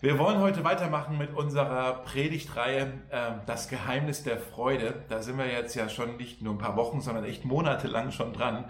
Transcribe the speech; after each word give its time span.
Wir 0.00 0.16
wollen 0.16 0.38
heute 0.38 0.62
weitermachen 0.62 1.18
mit 1.18 1.34
unserer 1.34 2.04
Predigtreihe 2.04 2.92
äh, 3.10 3.32
Das 3.46 3.68
Geheimnis 3.68 4.22
der 4.22 4.38
Freude. 4.38 5.02
Da 5.08 5.22
sind 5.22 5.38
wir 5.38 5.50
jetzt 5.50 5.74
ja 5.74 5.88
schon 5.88 6.18
nicht 6.18 6.40
nur 6.40 6.54
ein 6.54 6.58
paar 6.58 6.76
Wochen, 6.76 7.00
sondern 7.00 7.24
echt 7.24 7.44
monatelang 7.44 8.12
schon 8.12 8.32
dran. 8.32 8.66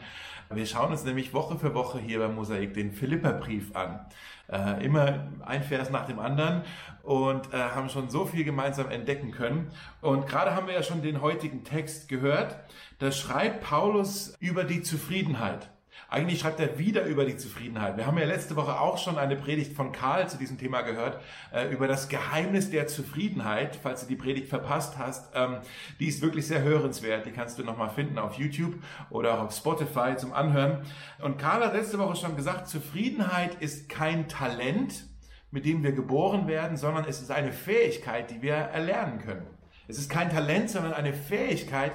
Wir 0.49 0.64
schauen 0.64 0.91
uns 0.91 1.04
nämlich 1.04 1.35
Woche 1.35 1.59
für 1.59 1.75
Woche 1.75 1.99
hier 1.99 2.21
beim 2.21 2.35
Mosaik 2.35 2.72
den 2.72 2.93
Philipperbrief 2.93 3.77
an. 3.77 4.06
Äh, 4.51 4.83
immer 4.87 5.29
ein 5.45 5.62
Vers 5.62 5.91
nach 5.91 6.06
dem 6.06 6.19
anderen 6.19 6.62
und 7.03 7.53
äh, 7.53 7.58
haben 7.58 7.90
schon 7.90 8.08
so 8.08 8.24
viel 8.24 8.45
gemeinsam 8.45 8.88
entdecken 8.88 9.31
können. 9.31 9.71
Und 10.01 10.26
gerade 10.26 10.54
haben 10.54 10.67
wir 10.67 10.72
ja 10.72 10.83
schon 10.83 11.03
den 11.03 11.21
heutigen 11.21 11.63
Text 11.63 12.08
gehört. 12.08 12.56
Da 13.01 13.13
schreibt 13.13 13.65
Paulus 13.65 14.35
über 14.40 14.65
die 14.65 14.81
Zufriedenheit. 14.81 15.69
Eigentlich 16.11 16.41
schreibt 16.41 16.59
er 16.59 16.79
wieder 16.79 17.05
über 17.05 17.27
die 17.27 17.37
Zufriedenheit. 17.37 17.98
Wir 17.98 18.06
haben 18.06 18.16
ja 18.16 18.24
letzte 18.24 18.56
Woche 18.56 18.80
auch 18.80 18.97
schon 18.97 19.19
eine 19.19 19.37
Predigt 19.37 19.74
von 19.74 19.93
Karl 19.93 20.27
zu 20.27 20.38
diesem 20.38 20.56
Thema 20.56 20.80
gehört, 20.80 21.20
äh, 21.52 21.69
über 21.70 21.87
das 21.87 22.09
Geheimnis 22.09 22.70
der 22.70 22.87
Zufriedenheit. 22.87 23.78
Falls 23.82 24.01
du 24.01 24.06
die 24.06 24.16
Predigt 24.16 24.48
verpasst 24.48 24.96
hast, 24.96 25.30
ähm, 25.34 25.59
die 26.01 26.06
ist 26.06 26.23
wirklich 26.23 26.46
sehr 26.46 26.62
hörenswert. 26.62 27.27
Die 27.27 27.30
kannst 27.30 27.59
du 27.59 27.62
nochmal 27.62 27.91
finden 27.91 28.18
auf 28.18 28.38
YouTube 28.38 28.77
oder 29.10 29.42
auf 29.42 29.55
Spotify 29.55 30.16
zum 30.16 30.32
Anhören. 30.32 30.80
Und 31.20 31.37
Karl 31.37 31.62
hat 31.62 31.74
letzte 31.74 31.98
Woche 31.98 32.16
schon 32.16 32.37
gesagt, 32.37 32.68
Zufriedenheit 32.68 33.56
ist 33.56 33.90
kein 33.90 34.29
Talent, 34.29 35.04
mit 35.51 35.66
dem 35.66 35.82
wir 35.82 35.93
geboren 35.93 36.48
werden, 36.48 36.79
sondern 36.79 37.04
es 37.04 37.20
ist 37.20 37.30
eine 37.30 37.52
Fähigkeit, 37.52 38.30
die 38.30 38.40
wir 38.40 38.54
erlernen 38.54 39.18
können. 39.18 39.46
Es 39.88 39.98
ist 39.98 40.09
kein 40.10 40.30
Talent, 40.30 40.70
sondern 40.70 40.95
eine 40.95 41.12
Fähigkeit, 41.12 41.93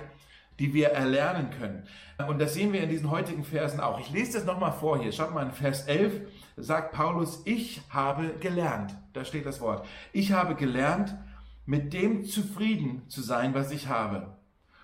die 0.60 0.74
wir 0.74 0.90
erlernen 0.90 1.50
können. 1.52 1.84
Und 2.28 2.40
das 2.40 2.54
sehen 2.54 2.74
wir 2.74 2.84
in 2.84 2.90
diesen 2.90 3.10
heutigen 3.10 3.44
Versen 3.44 3.80
auch. 3.80 4.00
Ich 4.00 4.12
lese 4.12 4.34
das 4.34 4.46
nochmal 4.46 4.72
vor 4.72 5.00
hier. 5.02 5.12
Schaut 5.12 5.34
mal 5.34 5.46
in 5.46 5.52
Vers 5.52 5.88
11 5.88 6.22
sagt 6.58 6.94
Paulus, 6.94 7.42
ich 7.46 7.82
habe 7.90 8.36
gelernt. 8.40 8.96
Da 9.14 9.26
steht 9.26 9.46
das 9.46 9.62
Wort. 9.62 9.86
Ich 10.12 10.32
habe 10.32 10.56
gelernt, 10.56 11.16
mit 11.66 11.94
dem 11.94 12.26
zufrieden 12.26 13.04
zu 13.08 13.22
sein, 13.22 13.54
was 13.54 13.72
ich 13.72 13.88
habe. 13.88 14.38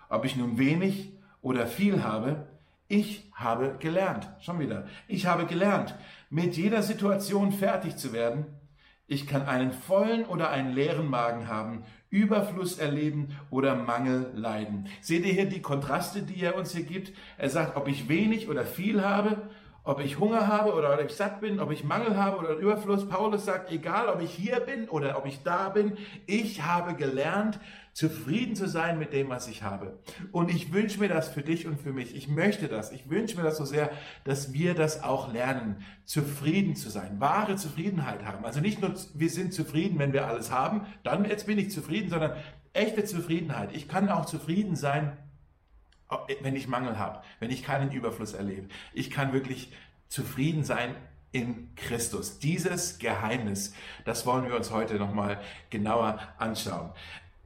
Ob 0.09 0.25
ich 0.25 0.35
nun 0.35 0.57
wenig 0.57 1.13
oder 1.41 1.67
viel 1.67 2.03
habe, 2.03 2.47
ich 2.87 3.29
habe 3.33 3.75
gelernt. 3.79 4.27
Schon 4.39 4.59
wieder. 4.59 4.87
Ich 5.07 5.27
habe 5.27 5.45
gelernt, 5.45 5.95
mit 6.29 6.57
jeder 6.57 6.81
Situation 6.81 7.51
fertig 7.51 7.97
zu 7.97 8.13
werden. 8.13 8.45
Ich 9.11 9.25
kann 9.25 9.47
einen 9.47 9.71
vollen 9.71 10.25
oder 10.25 10.51
einen 10.51 10.71
leeren 10.71 11.09
Magen 11.09 11.47
haben. 11.47 11.83
Überfluss 12.11 12.77
erleben 12.77 13.29
oder 13.49 13.73
Mangel 13.73 14.31
leiden. 14.35 14.85
Seht 15.01 15.25
ihr 15.25 15.33
hier 15.33 15.49
die 15.49 15.63
Kontraste, 15.63 16.21
die 16.21 16.39
er 16.43 16.55
uns 16.55 16.75
hier 16.75 16.83
gibt? 16.83 17.11
Er 17.39 17.49
sagt, 17.49 17.75
ob 17.75 17.87
ich 17.87 18.07
wenig 18.07 18.49
oder 18.49 18.65
viel 18.65 19.03
habe, 19.03 19.49
ob 19.83 19.99
ich 19.99 20.19
Hunger 20.19 20.47
habe 20.47 20.73
oder 20.73 20.93
ob 20.93 21.01
ich 21.03 21.11
satt 21.11 21.41
bin, 21.41 21.59
ob 21.59 21.71
ich 21.71 21.83
Mangel 21.83 22.17
habe 22.17 22.37
oder 22.37 22.55
Überfluss. 22.55 23.07
Paulus 23.07 23.45
sagt, 23.45 23.71
egal 23.71 24.09
ob 24.09 24.21
ich 24.21 24.31
hier 24.31 24.59
bin 24.59 24.89
oder 24.89 25.17
ob 25.17 25.25
ich 25.25 25.43
da 25.43 25.69
bin, 25.69 25.97
ich 26.25 26.63
habe 26.63 26.95
gelernt, 26.95 27.59
zufrieden 27.93 28.55
zu 28.55 28.67
sein 28.67 28.97
mit 28.97 29.11
dem, 29.13 29.29
was 29.29 29.47
ich 29.47 29.63
habe. 29.63 29.99
Und 30.31 30.49
ich 30.49 30.71
wünsche 30.71 30.99
mir 30.99 31.09
das 31.09 31.27
für 31.27 31.41
dich 31.41 31.67
und 31.67 31.81
für 31.81 31.91
mich. 31.91 32.15
Ich 32.15 32.27
möchte 32.29 32.67
das. 32.67 32.91
Ich 32.91 33.09
wünsche 33.09 33.35
mir 33.35 33.43
das 33.43 33.57
so 33.57 33.65
sehr, 33.65 33.89
dass 34.23 34.53
wir 34.53 34.73
das 34.73 35.03
auch 35.03 35.33
lernen, 35.33 35.83
zufrieden 36.05 36.75
zu 36.75 36.89
sein, 36.89 37.19
wahre 37.19 37.55
Zufriedenheit 37.55 38.23
haben. 38.25 38.45
Also 38.45 38.61
nicht 38.61 38.81
nur, 38.81 38.93
wir 39.15 39.29
sind 39.29 39.53
zufrieden, 39.53 39.99
wenn 39.99 40.13
wir 40.13 40.27
alles 40.27 40.49
haben, 40.51 40.85
dann 41.03 41.25
jetzt 41.25 41.45
bin 41.45 41.57
ich 41.57 41.71
zufrieden, 41.71 42.09
sondern 42.09 42.33
echte 42.73 43.03
Zufriedenheit. 43.03 43.75
Ich 43.75 43.87
kann 43.87 44.09
auch 44.09 44.25
zufrieden 44.25 44.75
sein, 44.75 45.17
wenn 46.41 46.55
ich 46.55 46.67
Mangel 46.67 46.97
habe, 46.97 47.21
wenn 47.39 47.51
ich 47.51 47.63
keinen 47.63 47.91
Überfluss 47.91 48.33
erlebe. 48.33 48.67
Ich 48.93 49.09
kann 49.09 49.33
wirklich 49.33 49.71
zufrieden 50.07 50.63
sein 50.63 50.95
in 51.31 51.75
Christus. 51.75 52.39
Dieses 52.39 52.97
Geheimnis, 52.97 53.73
das 54.05 54.25
wollen 54.25 54.47
wir 54.47 54.55
uns 54.55 54.71
heute 54.71 54.95
nochmal 54.95 55.39
genauer 55.69 56.19
anschauen. 56.37 56.91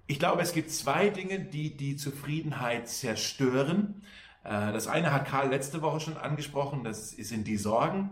Ich 0.07 0.19
glaube, 0.19 0.41
es 0.41 0.53
gibt 0.53 0.71
zwei 0.71 1.09
Dinge, 1.09 1.39
die 1.39 1.75
die 1.75 1.95
Zufriedenheit 1.97 2.87
zerstören. 2.87 4.03
Äh, 4.43 4.71
das 4.71 4.87
eine 4.87 5.11
hat 5.11 5.25
Karl 5.25 5.49
letzte 5.49 5.81
Woche 5.81 5.99
schon 5.99 6.17
angesprochen, 6.17 6.83
das 6.83 7.11
sind 7.11 7.47
die 7.47 7.57
Sorgen. 7.57 8.11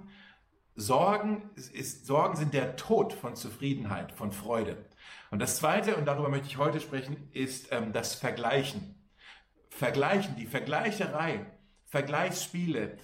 Sorgen, 0.75 1.49
ist, 1.55 2.05
Sorgen 2.05 2.37
sind 2.37 2.53
der 2.53 2.75
Tod 2.77 3.13
von 3.13 3.35
Zufriedenheit, 3.35 4.13
von 4.13 4.31
Freude. 4.31 4.85
Und 5.29 5.39
das 5.39 5.57
zweite, 5.57 5.95
und 5.95 6.05
darüber 6.05 6.29
möchte 6.29 6.47
ich 6.47 6.57
heute 6.57 6.79
sprechen, 6.79 7.29
ist 7.33 7.67
ähm, 7.71 7.93
das 7.93 8.15
Vergleichen. 8.15 8.95
Vergleichen, 9.81 10.35
die 10.35 10.45
Vergleicherei, 10.45 11.43
Vergleichsspiele 11.87 12.99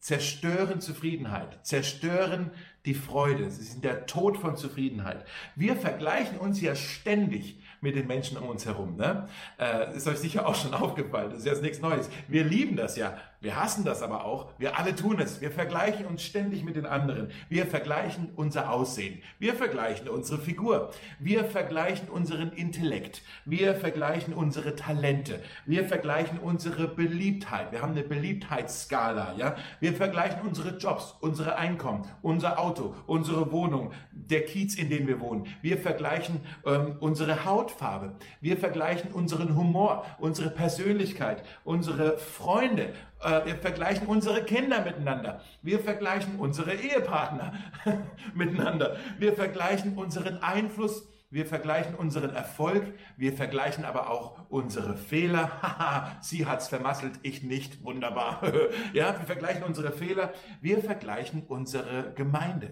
zerstören 0.00 0.80
Zufriedenheit, 0.80 1.58
zerstören 1.66 2.50
die 2.86 2.94
Freude. 2.94 3.50
Sie 3.50 3.62
sind 3.62 3.84
der 3.84 4.06
Tod 4.06 4.38
von 4.38 4.56
Zufriedenheit. 4.56 5.26
Wir 5.54 5.76
vergleichen 5.76 6.38
uns 6.38 6.62
ja 6.62 6.74
ständig 6.76 7.60
mit 7.82 7.94
den 7.94 8.06
Menschen 8.06 8.38
um 8.38 8.48
uns 8.48 8.64
herum. 8.64 8.96
Ne? 8.96 9.28
Äh, 9.58 9.94
ist 9.94 10.08
euch 10.08 10.16
sicher 10.16 10.48
auch 10.48 10.54
schon 10.54 10.72
aufgefallen. 10.84 11.28
Das 11.28 11.40
ist 11.40 11.46
jetzt 11.46 11.60
nichts 11.60 11.80
Neues. 11.80 12.08
Wir 12.26 12.44
lieben 12.44 12.76
das 12.76 12.96
ja. 12.96 13.18
Wir 13.44 13.56
hassen 13.56 13.84
das 13.84 14.02
aber 14.02 14.24
auch. 14.24 14.48
Wir 14.56 14.78
alle 14.78 14.96
tun 14.96 15.20
es. 15.20 15.40
Wir 15.40 15.50
vergleichen 15.50 16.06
uns 16.06 16.22
ständig 16.22 16.64
mit 16.64 16.76
den 16.76 16.86
anderen. 16.86 17.30
Wir 17.48 17.66
vergleichen 17.66 18.30
unser 18.36 18.70
Aussehen. 18.70 19.20
Wir 19.38 19.54
vergleichen 19.54 20.08
unsere 20.08 20.40
Figur. 20.40 20.90
Wir 21.18 21.44
vergleichen 21.44 22.08
unseren 22.08 22.52
Intellekt. 22.52 23.20
Wir 23.44 23.74
vergleichen 23.74 24.32
unsere 24.32 24.74
Talente. 24.76 25.42
Wir 25.66 25.84
vergleichen 25.84 26.38
unsere 26.38 26.88
Beliebtheit. 26.88 27.70
Wir 27.70 27.82
haben 27.82 27.92
eine 27.92 28.02
Beliebtheitsskala. 28.02 29.34
Ja? 29.36 29.56
Wir 29.78 29.92
vergleichen 29.92 30.40
unsere 30.46 30.78
Jobs, 30.78 31.14
unsere 31.20 31.56
Einkommen, 31.56 32.08
unser 32.22 32.58
Auto, 32.58 32.94
unsere 33.06 33.52
Wohnung, 33.52 33.92
der 34.10 34.46
Kiez, 34.46 34.74
in 34.76 34.88
dem 34.88 35.06
wir 35.06 35.20
wohnen. 35.20 35.46
Wir 35.60 35.76
vergleichen 35.76 36.40
ähm, 36.64 36.96
unsere 37.00 37.44
Haut 37.44 37.74
Hautfarbe. 37.74 38.12
Wir 38.40 38.56
vergleichen 38.56 39.12
unseren 39.12 39.56
Humor, 39.56 40.04
unsere 40.18 40.50
Persönlichkeit, 40.50 41.44
unsere 41.64 42.18
Freunde. 42.18 42.94
Äh, 43.24 43.46
wir 43.46 43.56
vergleichen 43.56 44.06
unsere 44.06 44.44
Kinder 44.44 44.82
miteinander. 44.82 45.40
Wir 45.62 45.80
vergleichen 45.80 46.38
unsere 46.38 46.74
Ehepartner 46.74 47.54
miteinander. 48.34 48.96
Wir 49.18 49.32
vergleichen 49.32 49.96
unseren 49.96 50.42
Einfluss 50.42 51.08
wir 51.34 51.46
vergleichen 51.46 51.96
unseren 51.96 52.32
Erfolg, 52.32 52.94
wir 53.16 53.32
vergleichen 53.32 53.84
aber 53.84 54.08
auch 54.08 54.38
unsere 54.50 54.96
Fehler. 54.96 55.50
Haha, 55.62 56.16
sie 56.20 56.46
hat's 56.46 56.68
vermasselt, 56.68 57.18
ich 57.22 57.42
nicht. 57.42 57.82
Wunderbar. 57.82 58.40
ja, 58.92 59.18
wir 59.18 59.26
vergleichen 59.26 59.64
unsere 59.64 59.90
Fehler, 59.90 60.32
wir 60.60 60.80
vergleichen 60.80 61.42
unsere 61.48 62.12
Gemeinde. 62.14 62.70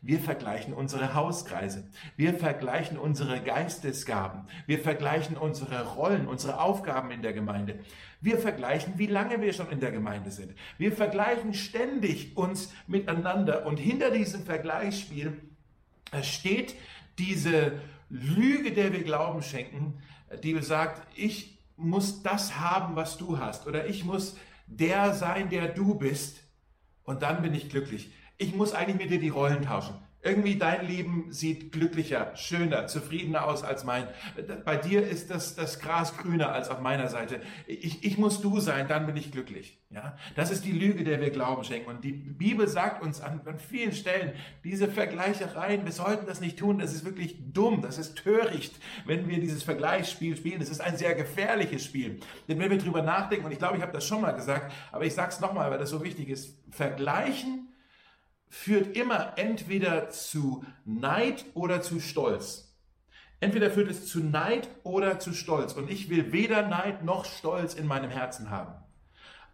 Wir 0.00 0.20
vergleichen 0.20 0.74
unsere 0.74 1.14
Hauskreise. 1.14 1.88
Wir 2.16 2.34
vergleichen 2.34 2.98
unsere 2.98 3.40
Geistesgaben. 3.40 4.46
Wir 4.66 4.78
vergleichen 4.78 5.36
unsere 5.36 5.94
Rollen, 5.94 6.26
unsere 6.26 6.60
Aufgaben 6.60 7.10
in 7.10 7.22
der 7.22 7.32
Gemeinde. 7.32 7.78
Wir 8.20 8.38
vergleichen, 8.38 8.94
wie 8.96 9.06
lange 9.06 9.40
wir 9.40 9.52
schon 9.52 9.70
in 9.70 9.80
der 9.80 9.92
Gemeinde 9.92 10.30
sind. 10.30 10.54
Wir 10.78 10.92
vergleichen 10.92 11.54
ständig 11.54 12.36
uns 12.36 12.72
miteinander 12.86 13.66
und 13.66 13.78
hinter 13.78 14.10
diesem 14.10 14.44
Vergleichsspiel 14.44 15.40
steht 16.22 16.74
diese 17.18 17.72
Lüge, 18.08 18.72
der 18.72 18.92
wir 18.92 19.02
Glauben 19.02 19.42
schenken, 19.42 19.98
die 20.42 20.52
besagt, 20.52 21.02
ich 21.16 21.58
muss 21.76 22.22
das 22.22 22.58
haben, 22.58 22.96
was 22.96 23.16
du 23.16 23.38
hast, 23.38 23.66
oder 23.66 23.86
ich 23.86 24.04
muss 24.04 24.36
der 24.66 25.14
sein, 25.14 25.48
der 25.48 25.68
du 25.68 25.94
bist, 25.94 26.42
und 27.04 27.22
dann 27.22 27.42
bin 27.42 27.54
ich 27.54 27.68
glücklich. 27.68 28.12
Ich 28.42 28.56
muss 28.56 28.74
eigentlich 28.74 28.98
mit 28.98 29.10
dir 29.10 29.20
die 29.20 29.28
Rollen 29.28 29.62
tauschen. 29.62 29.94
Irgendwie 30.24 30.56
dein 30.56 30.86
Leben 30.86 31.32
sieht 31.32 31.72
glücklicher, 31.72 32.30
schöner, 32.36 32.86
zufriedener 32.86 33.44
aus 33.44 33.64
als 33.64 33.82
mein. 33.82 34.06
Bei 34.64 34.76
dir 34.76 35.04
ist 35.04 35.30
das, 35.30 35.56
das 35.56 35.80
Gras 35.80 36.16
grüner 36.16 36.52
als 36.52 36.68
auf 36.70 36.80
meiner 36.80 37.08
Seite. 37.08 37.40
Ich, 37.66 38.04
ich 38.04 38.18
muss 38.18 38.40
du 38.40 38.60
sein, 38.60 38.86
dann 38.86 39.06
bin 39.06 39.16
ich 39.16 39.32
glücklich. 39.32 39.80
Ja, 39.90 40.16
das 40.36 40.52
ist 40.52 40.64
die 40.64 40.72
Lüge, 40.72 41.02
der 41.02 41.20
wir 41.20 41.30
Glauben 41.30 41.64
schenken. 41.64 41.90
Und 41.90 42.04
die 42.04 42.12
Bibel 42.12 42.68
sagt 42.68 43.02
uns 43.02 43.20
an, 43.20 43.40
an 43.44 43.58
vielen 43.58 43.92
Stellen, 43.92 44.32
diese 44.62 44.86
Vergleichereien, 44.86 45.84
wir 45.84 45.92
sollten 45.92 46.26
das 46.26 46.40
nicht 46.40 46.56
tun. 46.56 46.78
Das 46.78 46.94
ist 46.94 47.04
wirklich 47.04 47.36
dumm. 47.52 47.82
Das 47.82 47.98
ist 47.98 48.16
töricht, 48.16 48.74
wenn 49.04 49.28
wir 49.28 49.40
dieses 49.40 49.64
Vergleichsspiel 49.64 50.36
spielen. 50.36 50.60
Das 50.60 50.70
ist 50.70 50.80
ein 50.80 50.96
sehr 50.96 51.16
gefährliches 51.16 51.84
Spiel. 51.84 52.20
Denn 52.48 52.60
wenn 52.60 52.70
wir 52.70 52.78
drüber 52.78 53.02
nachdenken, 53.02 53.46
und 53.46 53.52
ich 53.52 53.58
glaube, 53.58 53.76
ich 53.76 53.82
habe 53.82 53.92
das 53.92 54.06
schon 54.06 54.20
mal 54.20 54.32
gesagt, 54.32 54.72
aber 54.92 55.04
ich 55.04 55.14
sage 55.14 55.30
es 55.30 55.40
nochmal, 55.40 55.70
weil 55.72 55.78
das 55.78 55.90
so 55.90 56.04
wichtig 56.04 56.28
ist, 56.28 56.56
vergleichen 56.70 57.71
führt 58.52 58.98
immer 58.98 59.32
entweder 59.36 60.10
zu 60.10 60.62
Neid 60.84 61.46
oder 61.54 61.80
zu 61.80 62.00
Stolz. 62.00 62.76
Entweder 63.40 63.70
führt 63.70 63.90
es 63.90 64.06
zu 64.06 64.20
Neid 64.20 64.68
oder 64.82 65.18
zu 65.18 65.32
Stolz. 65.32 65.72
Und 65.72 65.90
ich 65.90 66.10
will 66.10 66.32
weder 66.32 66.68
Neid 66.68 67.02
noch 67.02 67.24
Stolz 67.24 67.72
in 67.72 67.86
meinem 67.86 68.10
Herzen 68.10 68.50
haben. 68.50 68.74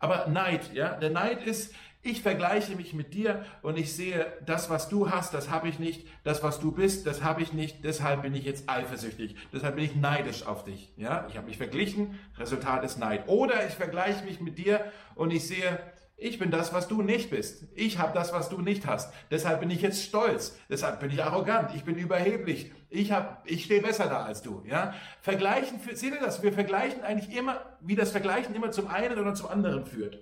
Aber 0.01 0.27
Neid, 0.27 0.75
ja, 0.75 0.97
der 0.97 1.11
Neid 1.11 1.47
ist, 1.47 1.73
ich 2.03 2.23
vergleiche 2.23 2.75
mich 2.75 2.93
mit 2.93 3.15
dir 3.15 3.45
und 3.63 3.79
ich 3.79 3.95
sehe, 3.95 4.27
das, 4.45 4.69
was 4.69 4.89
du 4.89 5.11
hast, 5.11 5.33
das 5.33 5.49
habe 5.49 5.69
ich 5.69 5.79
nicht, 5.79 6.07
das, 6.25 6.43
was 6.43 6.59
du 6.59 6.73
bist, 6.73 7.07
das 7.07 7.23
habe 7.23 7.43
ich 7.43 7.53
nicht, 7.53 7.85
deshalb 7.85 8.23
bin 8.23 8.35
ich 8.35 8.45
jetzt 8.45 8.69
eifersüchtig, 8.69 9.37
deshalb 9.53 9.77
bin 9.77 9.85
ich 9.85 9.95
neidisch 9.95 10.45
auf 10.45 10.65
dich. 10.65 10.93
Ja, 10.97 11.27
ich 11.29 11.37
habe 11.37 11.47
mich 11.47 11.57
verglichen, 11.57 12.19
Resultat 12.37 12.83
ist 12.83 12.99
Neid. 12.99 13.29
Oder 13.29 13.65
ich 13.67 13.75
vergleiche 13.75 14.25
mich 14.25 14.41
mit 14.41 14.59
dir 14.59 14.81
und 15.15 15.31
ich 15.31 15.47
sehe, 15.47 15.79
Ich 16.21 16.41
bin 16.41 16.51
das, 16.51 16.75
was 16.75 16.89
du 16.89 17.01
nicht 17.01 17.31
bist. 17.31 17.63
Ich 17.77 17.99
habe 17.99 18.13
das, 18.13 18.33
was 18.33 18.49
du 18.49 18.61
nicht 18.61 18.87
hast. 18.87 19.15
Deshalb 19.31 19.61
bin 19.61 19.71
ich 19.71 19.83
jetzt 19.83 20.03
stolz. 20.03 20.59
Deshalb 20.69 20.99
bin 20.99 21.13
ich 21.13 21.23
arrogant. 21.23 21.73
Ich 21.77 21.85
bin 21.85 21.95
überheblich. 21.95 22.73
Ich 22.91 23.13
hab, 23.13 23.49
ich 23.49 23.65
stehe 23.65 23.81
besser 23.81 24.07
da 24.07 24.25
als 24.25 24.43
du. 24.43 24.65
Ja? 24.67 24.95
Vergleichen, 25.21 25.79
seht 25.95 26.13
ihr 26.13 26.19
das? 26.21 26.43
Wir 26.43 26.53
vergleichen 26.53 27.03
eigentlich 27.05 27.37
immer, 27.37 27.61
wie 27.81 27.95
das 27.95 28.11
Vergleichen 28.11 28.53
immer 28.57 28.73
zum 28.73 28.89
einen 28.89 29.17
oder 29.17 29.35
zum 29.35 29.47
anderen 29.47 29.87
führt. 29.87 30.19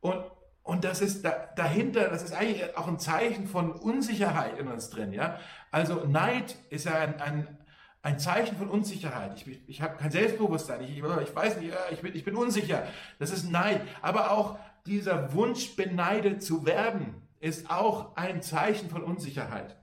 Und, 0.00 0.22
und 0.62 0.84
das 0.84 1.00
ist 1.00 1.24
da, 1.24 1.48
dahinter, 1.56 2.08
das 2.08 2.22
ist 2.22 2.32
eigentlich 2.32 2.76
auch 2.76 2.86
ein 2.86 3.00
Zeichen 3.00 3.48
von 3.48 3.72
Unsicherheit 3.72 4.56
in 4.56 4.68
uns 4.68 4.88
drin. 4.88 5.12
Ja? 5.12 5.40
Also 5.72 6.04
Neid 6.04 6.54
ist 6.70 6.84
ja 6.84 6.94
ein, 6.94 7.20
ein, 7.20 7.58
ein 8.02 8.20
Zeichen 8.20 8.56
von 8.56 8.68
Unsicherheit. 8.68 9.44
Ich, 9.44 9.68
ich 9.68 9.82
habe 9.82 9.96
kein 9.96 10.12
Selbstbewusstsein. 10.12 10.80
Ich, 10.82 10.98
ich 10.98 11.02
weiß 11.02 11.56
nicht, 11.56 11.74
ich 11.90 12.02
bin, 12.02 12.14
ich 12.14 12.24
bin 12.24 12.36
unsicher. 12.36 12.84
Das 13.18 13.32
ist 13.32 13.50
Neid. 13.50 13.80
Aber 14.00 14.30
auch 14.30 14.58
dieser 14.86 15.32
Wunsch, 15.32 15.76
beneidet 15.76 16.42
zu 16.42 16.66
werden, 16.66 17.14
ist 17.40 17.70
auch 17.70 18.16
ein 18.16 18.42
Zeichen 18.42 18.88
von 18.90 19.02
Unsicherheit. 19.02 19.76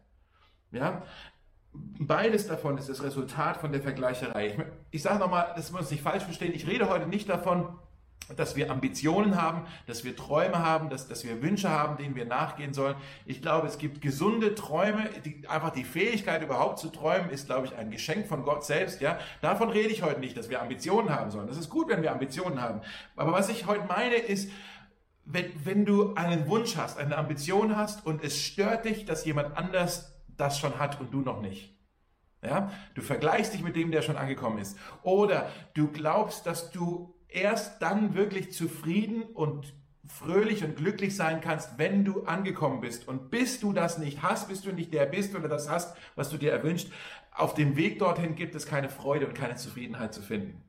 Ja, 0.71 1.03
beides 1.73 2.47
davon 2.47 2.77
ist 2.77 2.89
das 2.89 3.03
Resultat 3.03 3.57
von 3.57 3.71
der 3.71 3.81
Vergleicherei. 3.81 4.47
Ich, 4.47 4.55
ich 4.91 5.01
sage 5.01 5.19
nochmal, 5.19 5.53
dass 5.55 5.71
wir 5.71 5.79
uns 5.79 5.91
nicht 5.91 6.03
falsch 6.03 6.23
verstehen. 6.23 6.53
Ich 6.53 6.67
rede 6.67 6.89
heute 6.89 7.07
nicht 7.07 7.27
davon, 7.29 7.79
dass 8.35 8.55
wir 8.55 8.69
Ambitionen 8.69 9.41
haben, 9.41 9.65
dass 9.87 10.03
wir 10.03 10.15
Träume 10.15 10.59
haben, 10.59 10.89
dass, 10.89 11.07
dass 11.07 11.23
wir 11.23 11.41
Wünsche 11.41 11.69
haben, 11.69 11.97
denen 11.97 12.15
wir 12.15 12.25
nachgehen 12.25 12.73
sollen. 12.73 12.95
Ich 13.25 13.41
glaube, 13.41 13.67
es 13.67 13.77
gibt 13.77 14.01
gesunde 14.01 14.55
Träume. 14.55 15.09
Die, 15.25 15.47
einfach 15.47 15.71
die 15.71 15.83
Fähigkeit, 15.83 16.43
überhaupt 16.43 16.79
zu 16.79 16.89
träumen, 16.89 17.29
ist, 17.29 17.47
glaube 17.47 17.67
ich, 17.67 17.75
ein 17.75 17.89
Geschenk 17.89 18.27
von 18.27 18.43
Gott 18.43 18.63
selbst. 18.63 19.01
Ja, 19.01 19.17
davon 19.41 19.69
rede 19.69 19.89
ich 19.89 20.03
heute 20.03 20.19
nicht, 20.19 20.37
dass 20.37 20.49
wir 20.49 20.61
Ambitionen 20.61 21.09
haben 21.09 21.31
sollen. 21.31 21.47
Das 21.47 21.57
ist 21.57 21.69
gut, 21.69 21.89
wenn 21.89 22.01
wir 22.03 22.11
Ambitionen 22.11 22.61
haben. 22.61 22.81
Aber 23.15 23.31
was 23.31 23.49
ich 23.49 23.65
heute 23.65 23.85
meine, 23.87 24.15
ist, 24.15 24.51
wenn, 25.31 25.51
wenn 25.63 25.85
du 25.85 26.15
einen 26.15 26.47
Wunsch 26.47 26.75
hast, 26.75 26.97
eine 26.97 27.15
Ambition 27.15 27.75
hast 27.75 28.05
und 28.05 28.23
es 28.23 28.41
stört 28.41 28.85
dich, 28.85 29.05
dass 29.05 29.25
jemand 29.25 29.55
anders 29.55 30.19
das 30.37 30.57
schon 30.57 30.79
hat 30.79 30.99
und 30.99 31.13
du 31.13 31.21
noch 31.21 31.39
nicht. 31.41 31.77
Ja, 32.41 32.71
du 32.95 33.01
vergleichst 33.01 33.53
dich 33.53 33.61
mit 33.61 33.75
dem, 33.75 33.91
der 33.91 34.01
schon 34.01 34.17
angekommen 34.17 34.57
ist. 34.59 34.77
Oder 35.03 35.51
du 35.75 35.91
glaubst, 35.91 36.45
dass 36.45 36.71
du 36.71 37.13
erst 37.27 37.81
dann 37.81 38.15
wirklich 38.15 38.53
zufrieden 38.53 39.23
und 39.23 39.73
fröhlich 40.07 40.63
und 40.63 40.77
glücklich 40.77 41.15
sein 41.15 41.41
kannst, 41.41 41.77
wenn 41.77 42.05
du 42.05 42.23
angekommen 42.23 42.81
bist. 42.81 43.07
Und 43.07 43.29
bis 43.29 43.59
du 43.59 43.73
das 43.73 43.99
nicht 43.99 44.23
hast, 44.23 44.47
bis 44.47 44.61
du 44.61 44.71
nicht 44.71 44.93
der 44.93 45.05
bist 45.05 45.35
oder 45.35 45.47
das 45.47 45.69
hast, 45.69 45.95
was 46.15 46.29
du 46.29 46.37
dir 46.37 46.51
erwünscht, 46.51 46.91
auf 47.31 47.53
dem 47.53 47.75
Weg 47.75 47.99
dorthin 47.99 48.35
gibt 48.35 48.55
es 48.55 48.65
keine 48.65 48.89
Freude 48.89 49.27
und 49.27 49.35
keine 49.35 49.57
Zufriedenheit 49.57 50.13
zu 50.13 50.21
finden. 50.21 50.63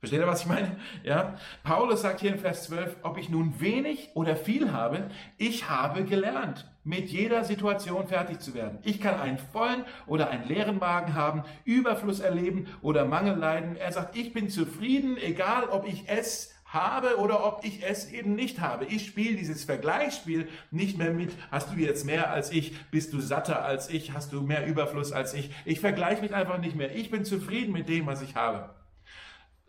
Versteht 0.00 0.20
ihr, 0.20 0.26
was 0.26 0.40
ich 0.40 0.46
meine? 0.46 0.76
Ja? 1.02 1.34
Paulus 1.62 2.00
sagt 2.00 2.20
hier 2.20 2.32
in 2.32 2.38
Vers 2.38 2.64
12, 2.64 2.96
ob 3.02 3.18
ich 3.18 3.28
nun 3.28 3.60
wenig 3.60 4.08
oder 4.14 4.34
viel 4.34 4.72
habe, 4.72 5.10
ich 5.36 5.68
habe 5.68 6.04
gelernt, 6.04 6.66
mit 6.84 7.10
jeder 7.10 7.44
Situation 7.44 8.08
fertig 8.08 8.40
zu 8.40 8.54
werden. 8.54 8.78
Ich 8.82 8.98
kann 8.98 9.20
einen 9.20 9.36
vollen 9.36 9.84
oder 10.06 10.30
einen 10.30 10.48
leeren 10.48 10.78
Magen 10.78 11.14
haben, 11.14 11.44
Überfluss 11.64 12.20
erleben 12.20 12.66
oder 12.80 13.04
Mangel 13.04 13.36
leiden. 13.36 13.76
Er 13.76 13.92
sagt, 13.92 14.16
ich 14.16 14.32
bin 14.32 14.48
zufrieden, 14.48 15.18
egal 15.18 15.68
ob 15.68 15.86
ich 15.86 16.08
es 16.08 16.54
habe 16.64 17.18
oder 17.18 17.44
ob 17.44 17.62
ich 17.66 17.82
es 17.84 18.10
eben 18.10 18.34
nicht 18.34 18.60
habe. 18.60 18.86
Ich 18.86 19.04
spiele 19.04 19.36
dieses 19.36 19.64
Vergleichsspiel 19.64 20.48
nicht 20.70 20.96
mehr 20.96 21.12
mit, 21.12 21.32
hast 21.50 21.74
du 21.74 21.76
jetzt 21.76 22.06
mehr 22.06 22.30
als 22.30 22.52
ich, 22.52 22.74
bist 22.90 23.12
du 23.12 23.20
satter 23.20 23.64
als 23.66 23.90
ich, 23.90 24.14
hast 24.14 24.32
du 24.32 24.40
mehr 24.40 24.66
Überfluss 24.66 25.12
als 25.12 25.34
ich. 25.34 25.50
Ich 25.66 25.80
vergleiche 25.80 26.22
mich 26.22 26.34
einfach 26.34 26.58
nicht 26.58 26.76
mehr. 26.76 26.94
Ich 26.96 27.10
bin 27.10 27.26
zufrieden 27.26 27.72
mit 27.72 27.90
dem, 27.90 28.06
was 28.06 28.22
ich 28.22 28.34
habe. 28.34 28.79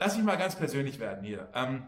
Lass 0.03 0.18
mich 0.18 0.25
mal 0.25 0.36
ganz 0.36 0.56
persönlich 0.56 1.00
werden 1.00 1.24
hier. 1.24 1.48
Ähm, 1.53 1.83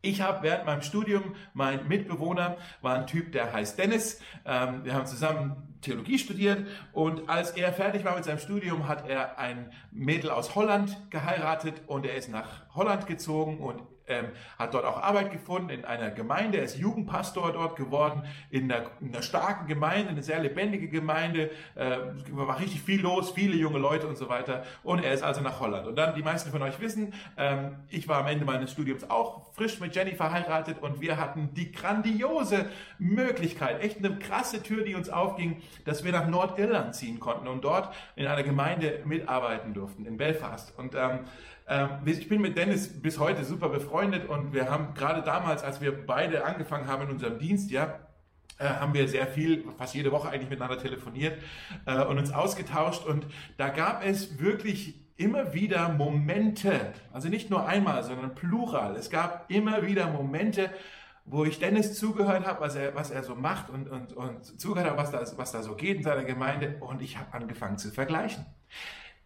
ich 0.00 0.22
habe 0.22 0.42
während 0.42 0.64
meinem 0.64 0.80
Studium, 0.80 1.34
mein 1.52 1.86
Mitbewohner 1.88 2.56
war 2.80 2.94
ein 2.94 3.06
Typ, 3.06 3.32
der 3.32 3.52
heißt 3.52 3.78
Dennis. 3.78 4.18
Ähm, 4.46 4.82
wir 4.82 4.94
haben 4.94 5.04
zusammen 5.04 5.76
Theologie 5.82 6.18
studiert 6.18 6.66
und 6.94 7.28
als 7.28 7.50
er 7.50 7.70
fertig 7.74 8.02
war 8.02 8.14
mit 8.14 8.24
seinem 8.24 8.38
Studium, 8.38 8.88
hat 8.88 9.06
er 9.10 9.38
ein 9.38 9.70
Mädel 9.92 10.30
aus 10.30 10.54
Holland 10.54 10.96
geheiratet 11.10 11.82
und 11.86 12.06
er 12.06 12.14
ist 12.14 12.30
nach 12.30 12.74
Holland 12.74 13.06
gezogen 13.06 13.58
und 13.58 13.82
ähm, 14.06 14.26
hat 14.58 14.74
dort 14.74 14.84
auch 14.84 15.02
Arbeit 15.02 15.32
gefunden 15.32 15.70
in 15.70 15.84
einer 15.84 16.10
Gemeinde, 16.10 16.58
er 16.58 16.64
ist 16.64 16.76
Jugendpastor 16.76 17.52
dort 17.52 17.76
geworden, 17.76 18.24
in 18.50 18.70
einer, 18.70 18.90
in 19.00 19.08
einer 19.08 19.22
starken 19.22 19.66
Gemeinde, 19.66 20.10
eine 20.10 20.22
sehr 20.22 20.40
lebendige 20.40 20.88
Gemeinde, 20.88 21.50
äh, 21.74 21.98
war 22.30 22.58
richtig 22.60 22.82
viel 22.82 23.00
los, 23.00 23.30
viele 23.30 23.56
junge 23.56 23.78
Leute 23.78 24.06
und 24.06 24.16
so 24.16 24.28
weiter. 24.28 24.64
Und 24.82 25.02
er 25.04 25.12
ist 25.12 25.22
also 25.22 25.40
nach 25.40 25.60
Holland. 25.60 25.86
Und 25.86 25.96
dann, 25.96 26.14
die 26.14 26.22
meisten 26.22 26.50
von 26.50 26.62
euch 26.62 26.80
wissen, 26.80 27.14
ähm, 27.36 27.76
ich 27.88 28.08
war 28.08 28.20
am 28.20 28.26
Ende 28.26 28.44
meines 28.44 28.72
Studiums 28.72 29.08
auch 29.08 29.52
frisch 29.54 29.80
mit 29.80 29.94
Jenny 29.94 30.14
verheiratet 30.14 30.82
und 30.82 31.00
wir 31.00 31.16
hatten 31.16 31.50
die 31.54 31.72
grandiose 31.72 32.66
Möglichkeit, 32.98 33.82
echt 33.82 33.98
eine 33.98 34.18
krasse 34.18 34.62
Tür, 34.62 34.84
die 34.84 34.94
uns 34.94 35.08
aufging, 35.08 35.62
dass 35.84 36.04
wir 36.04 36.12
nach 36.12 36.26
Nordirland 36.26 36.94
ziehen 36.94 37.20
konnten 37.20 37.48
und 37.48 37.64
dort 37.64 37.94
in 38.16 38.26
einer 38.26 38.42
Gemeinde 38.42 39.00
mitarbeiten 39.04 39.74
durften, 39.74 40.06
in 40.06 40.16
Belfast. 40.16 40.76
Und 40.78 40.94
ähm, 40.94 41.20
ich 42.04 42.28
bin 42.28 42.42
mit 42.42 42.58
Dennis 42.58 43.00
bis 43.00 43.18
heute 43.18 43.44
super 43.44 43.70
befreundet 43.70 44.28
und 44.28 44.52
wir 44.52 44.70
haben 44.70 44.92
gerade 44.94 45.22
damals, 45.22 45.62
als 45.62 45.80
wir 45.80 46.06
beide 46.06 46.44
angefangen 46.44 46.86
haben 46.88 47.04
in 47.04 47.10
unserem 47.10 47.38
Dienst, 47.38 47.70
ja, 47.70 48.00
äh, 48.58 48.66
haben 48.66 48.94
wir 48.94 49.08
sehr 49.08 49.26
viel, 49.26 49.64
fast 49.78 49.94
jede 49.94 50.12
Woche 50.12 50.28
eigentlich 50.28 50.50
miteinander 50.50 50.78
telefoniert 50.78 51.42
äh, 51.86 52.04
und 52.04 52.18
uns 52.18 52.32
ausgetauscht 52.32 53.04
und 53.04 53.26
da 53.56 53.70
gab 53.70 54.04
es 54.04 54.38
wirklich 54.38 54.94
immer 55.16 55.54
wieder 55.54 55.88
Momente, 55.88 56.92
also 57.12 57.28
nicht 57.28 57.50
nur 57.50 57.66
einmal, 57.66 58.02
sondern 58.04 58.34
plural. 58.34 58.96
Es 58.96 59.10
gab 59.10 59.50
immer 59.50 59.86
wieder 59.86 60.08
Momente, 60.08 60.70
wo 61.24 61.44
ich 61.44 61.58
Dennis 61.58 61.98
zugehört 61.98 62.46
habe, 62.46 62.60
was 62.60 62.76
er, 62.76 62.94
was 62.94 63.10
er 63.10 63.24
so 63.24 63.34
macht 63.34 63.70
und, 63.70 63.88
und, 63.88 64.12
und 64.12 64.44
zugehört 64.60 64.90
habe, 64.90 64.98
was 64.98 65.10
da, 65.10 65.24
was 65.36 65.52
da 65.52 65.62
so 65.62 65.74
geht 65.74 65.98
in 65.98 66.02
seiner 66.02 66.24
Gemeinde 66.24 66.76
und 66.80 67.00
ich 67.00 67.18
habe 67.18 67.32
angefangen 67.32 67.78
zu 67.78 67.90
vergleichen. 67.90 68.44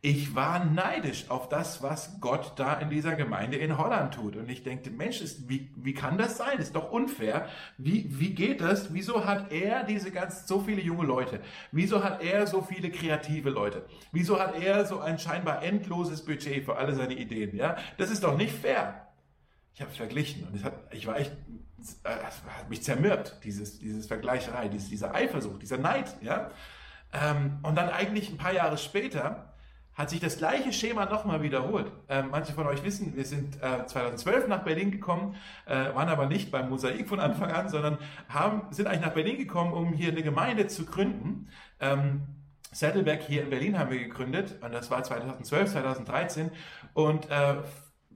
Ich 0.01 0.37
war 0.37 0.65
neidisch 0.65 1.29
auf 1.29 1.49
das, 1.49 1.83
was 1.83 2.21
Gott 2.21 2.53
da 2.55 2.75
in 2.75 2.89
dieser 2.89 3.17
Gemeinde 3.17 3.57
in 3.57 3.79
Holland 3.79 4.15
tut. 4.15 4.37
Und 4.37 4.49
ich 4.49 4.63
denke, 4.63 4.91
Mensch, 4.91 5.21
ist, 5.21 5.49
wie, 5.49 5.73
wie 5.75 5.93
kann 5.93 6.17
das 6.17 6.37
sein? 6.37 6.59
Ist 6.59 6.77
doch 6.77 6.93
unfair. 6.93 7.49
Wie, 7.79 8.07
wie 8.21 8.33
geht 8.33 8.61
das? 8.61 8.95
Wieso 8.95 9.25
hat 9.25 9.51
er 9.51 9.83
diese 9.83 10.13
ganz, 10.13 10.47
so 10.47 10.61
viele 10.61 10.81
junge 10.81 11.05
Leute? 11.05 11.41
Wieso 11.73 12.05
hat 12.05 12.23
er 12.23 12.47
so 12.47 12.63
viele 12.63 12.91
kreative 12.93 13.51
Leute? 13.51 13.87
Wieso 14.13 14.39
hat 14.39 14.63
er 14.63 14.87
so 14.87 15.01
ein 15.01 15.19
scheinbar 15.19 15.65
endloses 15.65 16.25
Budget 16.25 16.65
für 16.65 16.77
alle 16.77 16.95
seine 16.95 17.15
Ideen? 17.15 17.57
Ja, 17.57 17.77
das 17.97 18.13
ist 18.13 18.23
doch 18.23 18.37
nicht 18.37 18.55
fair. 18.55 19.09
Ich 19.75 19.81
habe 19.81 19.91
verglichen 19.91 20.47
und 20.47 20.63
hat, 20.63 20.75
ich 20.93 21.09
war 21.09 21.19
echt, 21.19 21.33
es 21.81 22.01
hat 22.05 22.71
mich 22.71 22.85
zermürbt, 22.85 23.41
dieses, 23.43 23.81
dieses 23.81 24.07
Vergleicherei, 24.07 24.69
dieses, 24.69 24.91
dieser 24.91 25.13
Eifersucht, 25.13 25.61
dieser 25.61 25.79
Neid. 25.79 26.15
Ja, 26.21 26.51
ähm, 27.13 27.59
und 27.63 27.75
dann 27.75 27.89
eigentlich 27.89 28.31
ein 28.31 28.37
paar 28.37 28.53
Jahre 28.53 28.79
später 28.79 29.55
hat 29.99 30.11
sich 30.11 30.21
das 30.21 30.39
gleiche 30.39 30.73
Schema 30.73 31.07
nochmal 31.07 31.43
wiederholt. 31.43 31.91
Ähm, 32.09 32.29
manche 32.31 32.53
von 32.53 32.69
euch 32.69 32.85
wissen, 32.85 33.17
wir 33.17 33.25
sind 33.25 33.57
äh, 33.57 33.85
2012 33.85 34.47
nach 34.47 34.63
Berlin 34.63 34.93
gekommen, 34.93 35.35
äh, 35.67 35.93
waren 35.93 36.09
aber 36.09 36.27
nicht 36.27 36.53
beim 36.53 36.69
Mosaik 36.69 37.09
von 37.09 37.19
Anfang 37.19 37.51
an, 37.51 37.69
sondern 37.69 37.99
haben, 38.29 38.63
sind 38.71 38.87
eigentlich 38.87 39.01
nach 39.01 39.15
Berlin 39.15 39.39
gekommen, 39.39 39.73
um 39.73 39.93
hier 39.93 40.13
eine 40.13 40.23
Gemeinde 40.23 40.69
zu 40.69 40.87
gründen. 40.87 41.49
Ähm, 41.81 42.23
Saddleback 42.71 43.23
hier 43.23 43.43
in 43.43 43.51
Berlin 43.51 43.77
haben 43.77 43.91
wir 43.91 43.99
gegründet 43.99 44.63
und 44.63 44.73
das 44.73 44.89
war 44.89 45.03
2012, 45.03 45.73
2013 45.73 46.53
und 46.95 47.29
äh, 47.29 47.57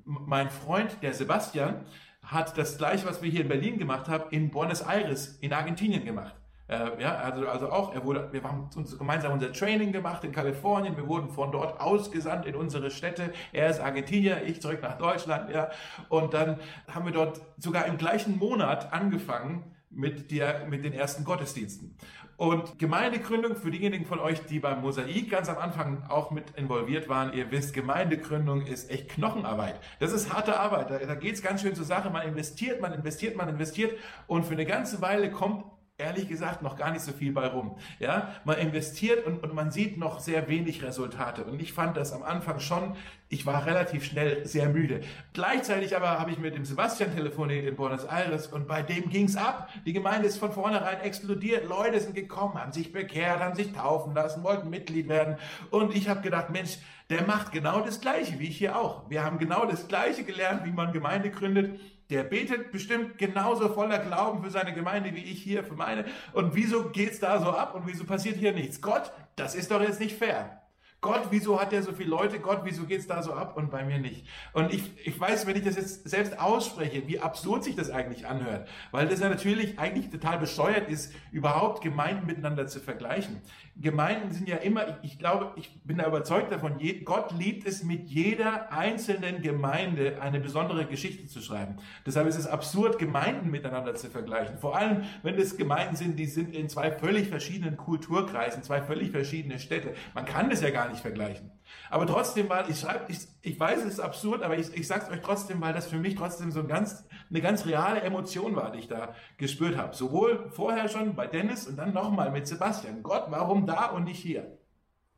mein 0.05 0.51
Freund, 0.51 1.03
der 1.03 1.15
Sebastian, 1.15 1.85
hat 2.23 2.57
das 2.57 2.79
gleiche, 2.79 3.07
was 3.07 3.23
wir 3.23 3.31
hier 3.31 3.41
in 3.41 3.49
Berlin 3.49 3.79
gemacht 3.79 4.09
haben, 4.09 4.31
in 4.31 4.51
Buenos 4.51 4.83
Aires 4.83 5.39
in 5.41 5.53
Argentinien 5.53 6.05
gemacht. 6.05 6.37
Äh, 6.73 7.03
ja, 7.03 7.17
also, 7.17 7.47
also 7.47 7.71
auch, 7.71 7.95
er 7.95 8.03
wurde, 8.05 8.29
wir 8.33 8.43
haben 8.43 8.71
uns 8.75 8.97
gemeinsam 8.97 9.33
unser 9.33 9.53
Training 9.53 9.93
gemacht 9.93 10.25
in 10.25 10.33
Kalifornien, 10.33 10.97
wir 10.97 11.07
wurden 11.07 11.29
von 11.29 11.53
dort 11.53 11.79
ausgesandt 11.81 12.47
in 12.47 12.55
unsere 12.55 12.91
Städte. 12.91 13.33
Er 13.53 13.69
ist 13.69 13.81
Argentinier, 13.81 14.43
ich 14.45 14.63
zurück 14.63 14.81
nach 14.81 14.97
Deutschland, 14.97 15.51
ja. 15.51 15.71
Und 16.09 16.33
dann 16.33 16.59
haben 16.89 17.05
wir 17.05 17.13
dort 17.13 17.43
sogar 17.59 17.87
im 17.87 17.99
gleichen 17.99 18.39
Monat 18.39 18.93
angefangen 18.93 19.65
mit, 19.91 20.31
der, 20.31 20.67
mit 20.67 20.83
den 20.83 20.95
ersten 20.95 21.25
Gottesdiensten. 21.25 21.95
Und 22.39 22.79
Gemeindegründung, 22.79 23.55
für 23.55 23.71
diejenigen 23.71 24.07
von 24.07 24.19
euch, 24.19 24.41
die 24.47 24.59
beim 24.59 24.81
Mosaik 24.81 25.31
ganz 25.31 25.51
am 25.51 25.59
Anfang 25.59 26.05
auch 26.09 26.31
mit 26.31 26.53
involviert 26.57 27.09
waren, 27.09 27.35
ihr 27.35 27.51
wisst, 27.51 27.75
Gemeindegründung 27.75 28.63
ist 28.63 28.91
echt 28.91 29.11
Knochenarbeit. 29.11 29.79
Das 30.01 30.13
ist 30.13 30.33
harte 30.33 30.59
Arbeit. 30.59 30.91
Da, 30.91 30.99
da 30.99 31.15
geht 31.15 31.35
es 31.35 31.43
ganz 31.43 31.61
schön 31.61 31.75
zur 31.75 31.85
Sache. 31.85 32.09
Man 32.09 32.27
investiert, 32.27 32.81
man 32.81 32.95
investiert, 32.95 33.37
man 33.37 33.49
investiert. 33.51 33.97
Und 34.27 34.47
für 34.47 34.55
eine 34.55 34.65
ganze 34.65 35.03
Weile 35.03 35.31
kommt 35.31 35.65
ehrlich 36.03 36.29
gesagt 36.29 36.63
noch 36.63 36.77
gar 36.77 36.91
nicht 36.91 37.03
so 37.03 37.13
viel 37.13 37.33
bei 37.33 37.47
rum. 37.47 37.77
Ja, 37.99 38.35
man 38.45 38.59
investiert 38.59 39.27
und, 39.27 39.43
und 39.43 39.55
man 39.55 39.71
sieht 39.71 39.99
noch 39.99 40.21
sehr 40.21 40.49
wenig 40.49 40.83
Resultate. 40.83 41.45
Und 41.45 41.61
ich 41.61 41.73
fand 41.73 41.97
das 41.97 42.13
am 42.13 42.23
Anfang 42.23 42.61
schon, 42.61 42.97
ich 43.29 43.47
war 43.47 43.65
relativ 43.65 44.05
schnell 44.05 44.45
sehr 44.45 44.69
müde. 44.69 45.01
Gleichzeitig 45.33 45.97
aber 45.97 46.19
habe 46.19 46.33
ich 46.33 46.39
mit 46.39 46.55
dem 46.55 46.67
Sebastian 46.67 47.15
telefoniert 47.15 47.65
in 47.67 47.77
Buenos 47.77 48.05
Aires 48.05 48.47
und 48.47 48.69
bei 48.69 48.83
dem 48.83 49.09
ging's 49.09 49.37
ab. 49.37 49.71
Die 49.87 49.95
Gemeinde 49.95 50.29
ist 50.29 50.37
von 50.37 50.53
vornherein 50.53 51.01
explodiert. 51.01 51.67
Leute 51.67 51.99
sind 51.99 52.15
gekommen, 52.15 52.61
haben 52.61 52.73
sich 52.73 52.93
bekehrt, 52.93 53.41
haben 53.41 53.55
sich 53.55 53.73
taufen 53.73 54.13
lassen, 54.15 54.43
wollten 54.43 54.69
Mitglied 54.69 55.09
werden. 55.09 55.37
Und 55.71 55.97
ich 55.97 56.11
habe 56.11 56.21
gedacht, 56.21 56.51
Mensch, 56.51 56.77
der 57.09 57.27
macht 57.27 57.53
genau 57.53 57.81
das 57.81 58.01
Gleiche, 58.01 58.39
wie 58.39 58.49
ich 58.49 58.59
hier 58.59 58.79
auch. 58.79 59.09
Wir 59.09 59.25
haben 59.25 59.39
genau 59.39 59.65
das 59.65 59.89
Gleiche 59.89 60.25
gelernt, 60.25 60.65
wie 60.65 60.71
man 60.71 60.93
Gemeinde 60.93 61.31
gründet. 61.31 61.81
Der 62.11 62.25
betet 62.25 62.73
bestimmt 62.73 63.19
genauso 63.19 63.69
voller 63.69 63.99
Glauben 63.99 64.43
für 64.43 64.51
seine 64.51 64.75
Gemeinde 64.75 65.15
wie 65.15 65.25
ich 65.25 65.43
hier 65.43 65.65
für 65.65 65.75
meine. 65.75 66.05
Und 66.33 66.55
wieso 66.55 66.91
geht's 66.91 67.21
da 67.21 67.41
so 67.41 67.51
ab 67.51 67.75
und 67.75 67.87
wieso 67.87 68.05
passiert 68.05 68.37
hier 68.37 68.53
nichts? 68.53 68.81
Gott, 68.81 69.13
das 69.37 69.55
ist 69.55 69.71
doch 69.71 69.81
jetzt 69.81 70.01
nicht 70.01 70.17
fair. 70.17 70.63
Gott, 71.03 71.27
wieso 71.31 71.61
hat 71.61 71.73
der 71.73 71.83
so 71.83 71.91
viele 71.93 72.11
Leute? 72.11 72.39
Gott, 72.39 72.61
wieso 72.63 72.85
geht's 72.85 73.09
da 73.09 73.25
so 73.25 73.33
ab 73.33 73.57
und 73.57 73.73
bei 73.73 73.85
mir 73.85 73.99
nicht? 73.99 74.25
Und 74.53 74.73
ich, 74.73 74.85
ich 75.05 75.19
weiß, 75.19 75.49
wenn 75.49 75.57
ich 75.57 75.65
das 75.65 75.75
jetzt 75.75 76.09
selbst 76.09 76.39
ausspreche, 76.39 77.09
wie 77.09 77.19
absurd 77.19 77.65
sich 77.65 77.75
das 77.75 77.91
eigentlich 77.91 78.29
anhört, 78.29 78.69
weil 78.93 79.09
das 79.09 79.19
ja 79.19 79.29
natürlich 79.29 79.81
eigentlich 79.81 80.11
total 80.11 80.39
bescheuert 80.39 80.89
ist, 80.89 81.13
überhaupt 81.33 81.83
Gemeinden 81.83 82.25
miteinander 82.25 82.69
zu 82.69 82.79
vergleichen. 82.79 83.41
Gemeinden 83.77 84.33
sind 84.33 84.49
ja 84.49 84.57
immer, 84.57 84.99
ich, 85.03 85.19
glaube, 85.19 85.53
ich 85.57 85.83
bin 85.83 85.97
da 85.97 86.07
überzeugt 86.07 86.53
davon, 86.53 86.79
Gott 87.05 87.33
liebt 87.33 87.67
es, 87.67 87.83
mit 87.83 88.09
jeder 88.09 88.71
einzelnen 88.71 89.41
Gemeinde 89.41 90.21
eine 90.21 90.41
besondere 90.41 90.85
Geschichte 90.85 91.27
zu 91.27 91.41
schreiben. 91.41 91.77
Deshalb 92.05 92.27
ist 92.27 92.37
es 92.37 92.47
absurd, 92.47 92.99
Gemeinden 92.99 93.51
miteinander 93.51 93.95
zu 93.95 94.11
vergleichen. 94.11 94.59
Vor 94.59 94.77
allem, 94.77 95.05
wenn 95.23 95.37
es 95.37 95.57
Gemeinden 95.57 95.97
sind, 95.97 96.19
die 96.19 96.27
sind 96.27 96.55
in 96.55 96.69
zwei 96.69 96.93
völlig 96.93 97.29
verschiedenen 97.29 97.79
Kulturkreisen, 97.79 98.63
zwei 98.63 98.83
völlig 98.83 99.11
verschiedene 99.11 99.59
Städte. 99.59 99.95
Man 100.15 100.27
kann 100.27 100.51
das 100.51 100.61
ja 100.61 100.71
gar 100.71 100.91
nicht 100.91 101.01
vergleichen. 101.01 101.51
Aber 101.89 102.07
trotzdem, 102.07 102.51
weil 102.51 102.69
ich 102.71 102.81
schreibe, 102.81 103.07
ich, 103.09 103.19
ich 103.41 103.59
weiß, 103.59 103.81
es 103.81 103.95
ist 103.95 104.01
absurd, 104.01 104.43
aber 104.43 104.59
ich, 104.59 104.75
ich 104.75 104.87
sage 104.87 105.05
es 105.07 105.11
euch 105.11 105.23
trotzdem, 105.23 105.61
weil 105.61 105.73
das 105.73 105.87
für 105.87 105.99
mich 105.99 106.15
trotzdem 106.15 106.53
so 106.53 106.61
ein 106.61 106.69
ganz, 106.69 107.05
eine 107.33 107.41
ganz 107.41 107.65
reale 107.65 108.03
Emotion 108.03 108.55
war, 108.57 108.71
die 108.73 108.81
ich 108.81 108.89
da 108.89 109.15
gespürt 109.39 109.77
habe. 109.77 109.95
Sowohl 109.95 110.51
vorher 110.51 110.89
schon 110.89 111.15
bei 111.15 111.27
Dennis 111.27 111.67
und 111.67 111.77
dann 111.77 111.95
nochmal 111.95 112.31
mit 112.31 112.47
Sebastian. 112.47 113.03
Gott, 113.03 113.27
warum 113.29 113.67
da 113.67 113.87
und 113.87 114.05
nicht 114.05 114.21
hier? 114.21 114.59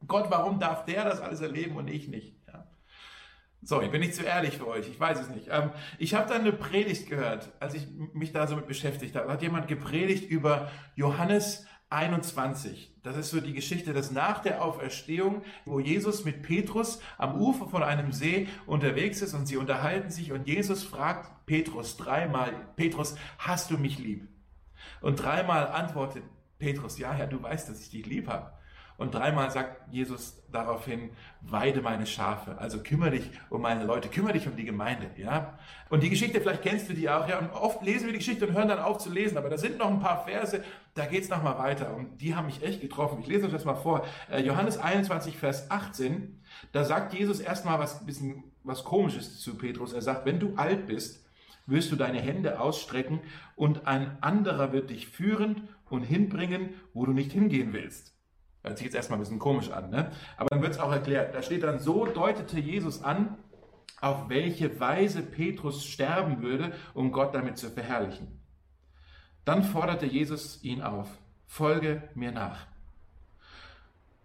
Gott, 0.06 0.26
warum 0.30 0.60
darf 0.60 0.84
der 0.84 1.04
das 1.04 1.20
alles 1.20 1.40
erleben 1.40 1.76
und 1.76 1.88
ich 1.88 2.08
nicht? 2.08 2.36
Ja. 2.46 2.68
So, 3.62 3.80
ich 3.82 3.90
bin 3.90 4.00
nicht 4.00 4.14
zu 4.14 4.22
ehrlich 4.22 4.58
für 4.58 4.68
euch, 4.68 4.88
ich 4.88 5.00
weiß 5.00 5.20
es 5.20 5.28
nicht. 5.28 5.48
Ähm, 5.50 5.70
ich 5.98 6.14
habe 6.14 6.28
dann 6.28 6.42
eine 6.42 6.52
Predigt 6.52 7.08
gehört, 7.08 7.50
als 7.58 7.74
ich 7.74 7.88
mich 8.12 8.32
da 8.32 8.46
so 8.46 8.54
mit 8.54 8.68
beschäftigt 8.68 9.16
habe. 9.16 9.32
Hat 9.32 9.42
jemand 9.42 9.66
gepredigt 9.66 10.30
über 10.30 10.70
Johannes 10.94 11.66
21. 11.90 12.92
Das 13.02 13.16
ist 13.16 13.30
so 13.30 13.40
die 13.40 13.52
Geschichte 13.52 13.92
des 13.92 14.10
nach 14.10 14.40
der 14.40 14.62
Auferstehung, 14.62 15.42
wo 15.64 15.78
Jesus 15.78 16.24
mit 16.24 16.42
Petrus 16.42 17.00
am 17.18 17.40
Ufer 17.40 17.68
von 17.68 17.82
einem 17.82 18.12
See 18.12 18.48
unterwegs 18.66 19.22
ist 19.22 19.34
und 19.34 19.46
sie 19.46 19.56
unterhalten 19.56 20.10
sich 20.10 20.32
und 20.32 20.48
Jesus 20.48 20.82
fragt 20.82 21.46
Petrus 21.46 21.96
dreimal, 21.96 22.52
Petrus, 22.76 23.16
hast 23.38 23.70
du 23.70 23.78
mich 23.78 23.98
lieb? 23.98 24.26
Und 25.00 25.22
dreimal 25.22 25.68
antwortet 25.68 26.24
Petrus, 26.58 26.98
ja, 26.98 27.12
Herr, 27.12 27.26
du 27.26 27.42
weißt, 27.42 27.68
dass 27.68 27.80
ich 27.80 27.90
dich 27.90 28.06
lieb 28.06 28.28
habe. 28.28 28.52
Und 28.96 29.12
dreimal 29.12 29.50
sagt 29.50 29.92
Jesus 29.92 30.40
daraufhin, 30.52 31.10
weide 31.40 31.82
meine 31.82 32.06
Schafe. 32.06 32.56
Also 32.58 32.80
kümmere 32.80 33.10
dich 33.10 33.28
um 33.50 33.60
meine 33.60 33.84
Leute, 33.84 34.08
kümmere 34.08 34.34
dich 34.34 34.46
um 34.46 34.54
die 34.54 34.64
Gemeinde, 34.64 35.10
ja. 35.16 35.58
Und 35.90 36.04
die 36.04 36.10
Geschichte, 36.10 36.40
vielleicht 36.40 36.62
kennst 36.62 36.88
du 36.88 36.94
die 36.94 37.10
auch, 37.10 37.28
ja. 37.28 37.38
Und 37.38 37.50
oft 37.52 37.82
lesen 37.82 38.06
wir 38.06 38.12
die 38.12 38.18
Geschichte 38.18 38.46
und 38.46 38.54
hören 38.54 38.68
dann 38.68 38.78
auf 38.78 38.98
zu 38.98 39.10
lesen. 39.10 39.36
Aber 39.36 39.50
da 39.50 39.58
sind 39.58 39.78
noch 39.78 39.88
ein 39.88 39.98
paar 39.98 40.24
Verse, 40.24 40.62
da 40.94 41.06
geht's 41.06 41.28
noch 41.28 41.42
mal 41.42 41.58
weiter. 41.58 41.94
Und 41.94 42.20
die 42.20 42.34
haben 42.34 42.46
mich 42.46 42.62
echt 42.62 42.80
getroffen. 42.80 43.18
Ich 43.20 43.26
lese 43.26 43.46
euch 43.46 43.52
das 43.52 43.64
mal 43.64 43.74
vor. 43.74 44.06
Äh, 44.30 44.42
Johannes 44.42 44.78
21, 44.78 45.36
Vers 45.36 45.70
18. 45.70 46.40
Da 46.72 46.84
sagt 46.84 47.12
Jesus 47.12 47.40
erstmal 47.40 47.78
was, 47.78 48.06
bisschen 48.06 48.44
was 48.62 48.84
Komisches 48.84 49.40
zu 49.40 49.56
Petrus. 49.56 49.92
Er 49.92 50.02
sagt, 50.02 50.24
wenn 50.24 50.38
du 50.38 50.54
alt 50.56 50.86
bist, 50.86 51.24
wirst 51.66 51.90
du 51.90 51.96
deine 51.96 52.20
Hände 52.20 52.60
ausstrecken 52.60 53.20
und 53.56 53.86
ein 53.86 54.18
anderer 54.20 54.72
wird 54.72 54.90
dich 54.90 55.08
führen 55.08 55.68
und 55.88 56.02
hinbringen, 56.02 56.74
wo 56.92 57.06
du 57.06 57.12
nicht 57.12 57.32
hingehen 57.32 57.72
willst. 57.72 58.14
Hört 58.62 58.78
sich 58.78 58.86
jetzt 58.86 58.94
erstmal 58.94 59.18
ein 59.18 59.22
bisschen 59.22 59.38
komisch 59.38 59.70
an, 59.70 59.90
ne? 59.90 60.10
Aber 60.36 60.48
dann 60.50 60.62
wird 60.62 60.72
es 60.72 60.78
auch 60.78 60.92
erklärt. 60.92 61.34
Da 61.34 61.42
steht 61.42 61.62
dann, 61.62 61.80
so 61.80 62.06
deutete 62.06 62.58
Jesus 62.58 63.02
an, 63.02 63.36
auf 64.00 64.28
welche 64.28 64.80
Weise 64.80 65.22
Petrus 65.22 65.84
sterben 65.84 66.42
würde, 66.42 66.72
um 66.94 67.12
Gott 67.12 67.34
damit 67.34 67.58
zu 67.58 67.70
verherrlichen. 67.70 68.43
Dann 69.44 69.62
forderte 69.62 70.06
Jesus 70.06 70.62
ihn 70.62 70.82
auf, 70.82 71.08
folge 71.46 72.08
mir 72.14 72.32
nach. 72.32 72.66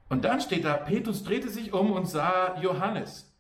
Und 0.08 0.26
dann 0.26 0.42
steht 0.42 0.66
da, 0.66 0.78
Petrus 0.78 1.24
drehte 1.24 1.50
sich 1.50 1.74
um 1.74 1.92
und 1.92 2.08
sah 2.08 2.60
Johannes. 2.62 3.32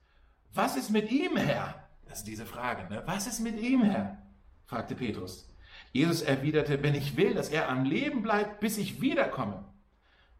Was 0.53 0.77
ist 0.77 0.89
mit 0.89 1.11
ihm, 1.11 1.35
Herr? 1.37 1.87
Das 2.07 2.19
ist 2.19 2.27
diese 2.27 2.45
Frage, 2.45 2.89
ne? 2.89 3.03
Was 3.05 3.27
ist 3.27 3.39
mit 3.39 3.59
ihm, 3.59 3.83
Herr? 3.83 4.17
fragte 4.65 4.95
Petrus. 4.95 5.49
Jesus 5.91 6.21
erwiderte, 6.21 6.83
wenn 6.83 6.95
ich 6.95 7.17
will, 7.17 7.33
dass 7.33 7.49
er 7.49 7.69
am 7.69 7.85
Leben 7.85 8.21
bleibt, 8.21 8.59
bis 8.59 8.77
ich 8.77 9.01
wiederkomme, 9.01 9.65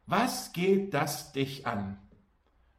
was 0.05 0.53
geht 0.53 0.93
das 0.93 1.31
dich 1.31 1.65
an? 1.65 1.97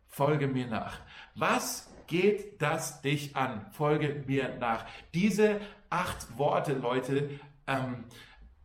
Folge 0.06 0.48
mir 0.48 0.66
nach. 0.66 0.98
Was 1.34 1.88
geht 2.08 2.60
das 2.60 3.02
dich 3.02 3.36
an? 3.36 3.66
Folge 3.70 4.24
mir 4.26 4.56
nach. 4.58 4.84
Diese 5.14 5.60
acht 5.88 6.36
Worte, 6.36 6.72
Leute, 6.72 7.30
ähm, 7.66 8.04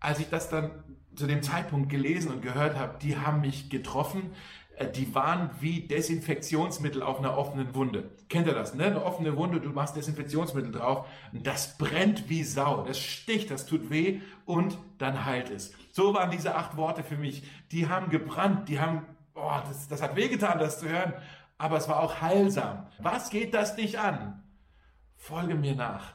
als 0.05 0.19
ich 0.19 0.29
das 0.29 0.49
dann 0.49 0.71
zu 1.15 1.25
dem 1.25 1.41
Zeitpunkt 1.41 1.89
gelesen 1.89 2.31
und 2.31 2.41
gehört 2.41 2.77
habe, 2.77 2.99
die 3.01 3.17
haben 3.17 3.41
mich 3.41 3.69
getroffen. 3.69 4.31
Äh, 4.77 4.91
die 4.91 5.15
waren 5.15 5.49
wie 5.59 5.87
Desinfektionsmittel 5.87 7.01
auf 7.01 7.17
einer 7.17 7.37
offenen 7.37 7.73
Wunde. 7.73 8.11
Kennt 8.29 8.47
ihr 8.47 8.53
das? 8.53 8.75
Ne? 8.75 8.85
Eine 8.85 9.03
offene 9.03 9.35
Wunde, 9.35 9.59
du 9.59 9.69
machst 9.69 9.95
Desinfektionsmittel 9.95 10.71
drauf 10.71 11.07
das 11.31 11.77
brennt 11.77 12.29
wie 12.29 12.43
Sau. 12.43 12.83
Das 12.83 12.99
sticht, 12.99 13.49
das 13.49 13.65
tut 13.65 13.89
weh 13.89 14.21
und 14.45 14.77
dann 14.99 15.25
heilt 15.25 15.49
es. 15.49 15.73
So 15.91 16.13
waren 16.13 16.29
diese 16.29 16.55
acht 16.55 16.77
Worte 16.77 17.03
für 17.03 17.17
mich. 17.17 17.43
Die 17.71 17.87
haben 17.87 18.09
gebrannt, 18.09 18.69
die 18.69 18.79
haben, 18.79 19.05
oh, 19.33 19.57
das, 19.67 19.87
das 19.87 20.01
hat 20.01 20.15
wehgetan, 20.15 20.59
das 20.59 20.79
zu 20.79 20.87
hören, 20.87 21.13
aber 21.57 21.77
es 21.77 21.87
war 21.87 21.99
auch 21.99 22.21
heilsam. 22.21 22.87
Was 22.99 23.29
geht 23.29 23.53
das 23.53 23.75
dich 23.75 23.97
an? 23.97 24.43
Folge 25.15 25.55
mir 25.55 25.75
nach. 25.75 26.13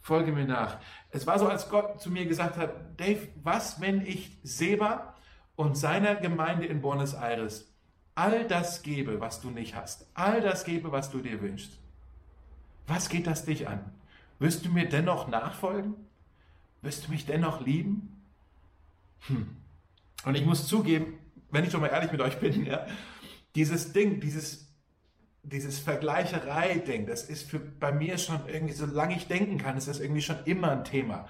Folge 0.00 0.32
mir 0.32 0.46
nach. 0.46 0.78
Es 1.10 1.26
war 1.26 1.38
so, 1.38 1.48
als 1.48 1.68
Gott 1.68 2.00
zu 2.00 2.10
mir 2.10 2.26
gesagt 2.26 2.56
hat, 2.56 2.98
Dave, 2.98 3.28
was, 3.42 3.80
wenn 3.80 4.06
ich 4.06 4.38
Seba 4.42 5.14
und 5.56 5.76
seiner 5.76 6.14
Gemeinde 6.14 6.66
in 6.66 6.80
Buenos 6.80 7.14
Aires 7.14 7.66
all 8.14 8.46
das 8.46 8.82
gebe, 8.82 9.20
was 9.20 9.40
du 9.40 9.50
nicht 9.50 9.74
hast, 9.74 10.06
all 10.14 10.40
das 10.40 10.64
gebe, 10.64 10.92
was 10.92 11.10
du 11.10 11.20
dir 11.20 11.40
wünschst? 11.40 11.78
Was 12.86 13.08
geht 13.08 13.26
das 13.26 13.44
dich 13.44 13.68
an? 13.68 13.92
Wirst 14.38 14.64
du 14.64 14.70
mir 14.70 14.88
dennoch 14.88 15.28
nachfolgen? 15.28 15.94
Wirst 16.82 17.06
du 17.06 17.10
mich 17.10 17.26
dennoch 17.26 17.64
lieben? 17.64 18.22
Hm. 19.26 19.56
Und 20.24 20.34
ich 20.34 20.44
muss 20.44 20.66
zugeben, 20.66 21.18
wenn 21.50 21.64
ich 21.64 21.70
schon 21.70 21.80
mal 21.80 21.88
ehrlich 21.88 22.12
mit 22.12 22.20
euch 22.20 22.38
bin, 22.38 22.66
ja, 22.66 22.86
dieses 23.54 23.92
Ding, 23.92 24.20
dieses, 24.20 24.69
dieses 25.42 25.78
Vergleicherei-Ding, 25.78 27.06
das 27.06 27.24
ist 27.24 27.48
für, 27.50 27.58
bei 27.58 27.92
mir 27.92 28.18
schon 28.18 28.40
irgendwie, 28.46 28.74
solange 28.74 29.16
ich 29.16 29.26
denken 29.26 29.58
kann, 29.58 29.76
ist 29.76 29.88
das 29.88 30.00
irgendwie 30.00 30.22
schon 30.22 30.36
immer 30.44 30.70
ein 30.72 30.84
Thema. 30.84 31.26